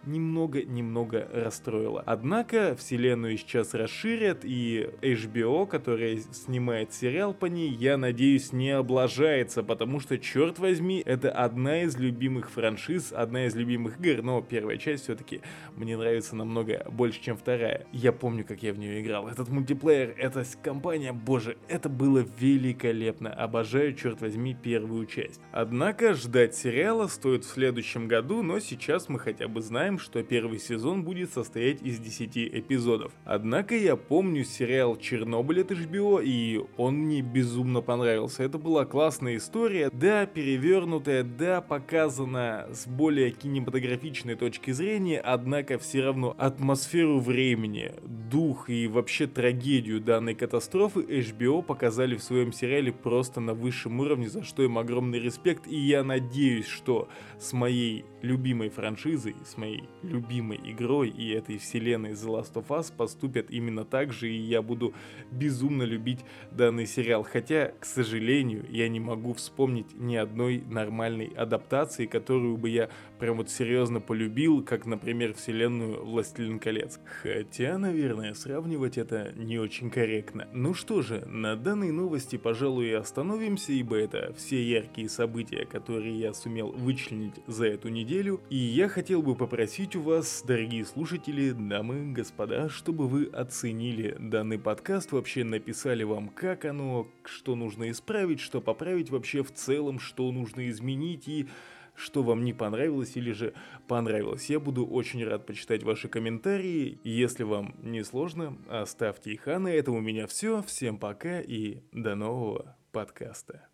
немного-немного 0.06 1.28
расстроило. 1.32 2.04
Однако 2.06 2.76
вселенную 2.76 3.38
сейчас 3.38 3.74
расширят, 3.74 4.40
и 4.44 4.90
HBO, 5.02 5.68
которая 5.68 6.18
снимает 6.32 6.94
сериал 6.94 7.34
по 7.34 7.46
ней, 7.46 7.70
я 7.70 7.98
надеюсь, 7.98 8.54
не 8.54 8.72
облажается, 8.72 9.64
потому 9.64 10.00
что, 10.00 10.18
черт 10.18 10.60
возьми, 10.60 11.02
это 11.06 11.32
одна 11.32 11.84
из 11.84 11.98
любимых 11.98 12.52
франшиз, 12.52 13.14
одна 13.14 13.46
из 13.46 13.56
любимых 13.56 14.00
игр, 14.00 14.22
но 14.22 14.42
первая 14.42 14.78
часть 14.78 15.04
все-таки 15.04 15.42
мне 15.76 15.98
нравится 15.98 16.36
намного 16.36 16.86
больше, 16.90 17.22
чем 17.22 17.38
вторая. 17.38 17.86
Я 17.92 18.12
помню, 18.12 18.46
как 18.46 18.64
я 18.64 18.74
в 18.74 18.80
нее 18.80 19.02
играл. 19.02 19.28
Этот 19.28 19.50
мультиплеер, 19.50 20.16
эта 20.18 20.44
компания, 20.64 21.14
боже, 21.14 21.58
это 21.68 21.90
было 21.90 22.26
великолепно. 22.40 23.34
Обожаю, 23.34 23.94
черт 23.94 24.22
возьми, 24.22 24.56
первую 24.56 25.06
часть. 25.06 25.40
Однако 25.52 26.14
ждать 26.14 26.56
сериала 26.56 27.08
стоит 27.08 27.46
в 27.46 27.50
следующем 27.50 28.08
году, 28.08 28.42
но 28.44 28.60
сейчас 28.60 29.10
мы 29.10 29.20
хотя 29.20 29.48
бы 29.48 29.62
знаем, 29.62 29.91
знаем, 29.92 30.00
что 30.00 30.24
первый 30.24 30.60
сезон 30.60 31.04
будет 31.04 31.34
состоять 31.34 31.82
из 31.82 32.00
10 32.00 32.38
эпизодов. 32.38 33.12
Однако 33.26 33.76
я 33.76 33.96
помню 33.96 34.44
сериал 34.46 34.96
«Чернобыль» 34.96 35.62
от 35.62 35.72
HBO, 35.72 36.22
и 36.24 36.62
он 36.78 36.96
мне 36.96 37.22
безумно 37.22 37.82
понравился. 37.82 38.44
Это 38.44 38.58
была 38.58 38.86
классная 38.86 39.38
история, 39.38 39.90
да, 39.92 40.26
перевернутая, 40.26 41.24
да, 41.24 41.62
показана 41.62 42.68
с 42.72 42.88
более 42.88 43.32
кинематографичной 43.32 44.36
точки 44.36 44.72
зрения, 44.72 45.20
однако 45.20 45.78
все 45.78 46.04
равно 46.04 46.36
атмосферу 46.38 47.20
времени, 47.20 47.92
дух 48.32 48.70
и 48.70 48.88
вообще 48.88 49.28
трагедию 49.28 50.00
данной 50.00 50.36
катастрофы 50.36 51.02
HBO 51.02 51.62
показали 51.62 52.16
в 52.16 52.24
своем 52.24 52.54
сериале 52.54 52.94
просто 52.94 53.42
на 53.42 53.54
высшем 53.54 54.00
уровне, 54.00 54.30
за 54.30 54.44
что 54.44 54.64
им 54.64 54.78
огромный 54.78 55.20
респект, 55.20 55.68
и 55.68 55.78
я 55.78 56.04
надеюсь, 56.04 56.68
что 56.68 57.10
с 57.40 57.52
моей 57.54 58.06
любимой 58.22 58.70
франшизой, 58.70 59.36
с 59.46 59.58
моей 59.58 59.81
любимой 60.04 60.60
игрой 60.63 61.10
и 61.10 61.32
этой 61.32 61.58
вселенной 61.58 62.12
The 62.12 62.28
Last 62.28 62.54
of 62.54 62.67
Us 62.67 62.91
поступят 62.96 63.50
именно 63.50 63.86
так 63.86 64.13
же, 64.13 64.30
и 64.30 64.38
я 64.38 64.62
буду 64.62 64.94
безумно 65.32 65.84
любить 65.84 66.20
данный 66.52 66.86
сериал. 66.86 67.24
Хотя, 67.24 67.74
к 67.80 67.86
сожалению, 67.86 68.65
я 68.70 68.89
не 68.89 69.00
могу 69.00 69.34
вспомнить 69.34 69.94
ни 69.96 70.15
одной 70.15 70.63
нормальной 70.67 71.28
адаптации, 71.28 72.06
которую 72.06 72.58
бы 72.58 72.70
я 72.70 72.89
прям 73.20 73.38
вот 73.38 73.50
серьезно 73.50 74.00
полюбил, 74.00 74.63
как, 74.63 74.86
например, 74.86 75.34
вселенную 75.34 76.06
Властелин 76.06 76.60
колец. 76.60 77.00
Хотя, 77.22 77.78
наверное, 77.78 78.34
сравнивать 78.34 78.98
это 78.98 79.32
не 79.36 79.60
очень 79.60 79.89
корректно. 79.89 80.48
Ну 80.54 80.74
что 80.74 81.02
же, 81.02 81.26
на 81.26 81.56
данной 81.56 81.91
новости, 81.91 82.38
пожалуй, 82.38 82.89
и 82.89 82.94
остановимся, 82.94 83.72
ибо 83.74 83.96
это 83.96 84.34
все 84.38 84.62
яркие 84.63 85.10
события, 85.10 85.65
которые 85.65 86.20
я 86.20 86.34
сумел 86.34 86.72
вычленить 86.72 87.36
за 87.48 87.67
эту 87.67 87.89
неделю, 87.89 88.41
и 88.50 88.56
я 88.56 88.88
хотел 88.88 89.22
бы 89.22 89.36
попросить 89.36 89.71
попросить 89.72 89.96
у 89.96 90.02
вас, 90.02 90.44
дорогие 90.46 90.84
слушатели, 90.84 91.52
дамы 91.52 92.12
господа, 92.12 92.68
чтобы 92.68 93.08
вы 93.08 93.28
оценили 93.28 94.18
данный 94.20 94.60
подкаст, 94.60 95.14
вообще 95.14 95.46
написали 95.46 96.04
вам, 96.04 96.28
как 96.28 96.66
оно, 96.66 97.08
что 97.24 97.56
нужно 97.56 97.90
исправить, 97.90 98.42
что 98.42 98.60
поправить 98.60 99.10
вообще 99.12 99.44
в 99.44 99.54
целом, 99.54 99.98
что 99.98 100.30
нужно 100.34 100.70
изменить 100.70 101.30
и 101.30 101.48
что 101.96 102.22
вам 102.22 102.44
не 102.44 102.52
понравилось 102.52 103.16
или 103.16 103.32
же 103.32 103.54
понравилось. 103.88 104.50
Я 104.50 104.60
буду 104.60 104.86
очень 104.86 105.24
рад 105.24 105.46
почитать 105.46 105.84
ваши 105.84 106.10
комментарии. 106.10 107.00
Если 107.06 107.44
вам 107.44 107.74
не 107.82 108.04
сложно, 108.04 108.58
оставьте 108.68 109.32
их. 109.32 109.48
А 109.48 109.58
на 109.58 109.70
этом 109.70 109.96
у 109.96 110.02
меня 110.02 110.28
все. 110.28 110.62
Всем 110.64 110.98
пока 110.98 111.40
и 111.40 111.78
до 111.94 112.16
нового 112.16 112.76
подкаста. 112.92 113.71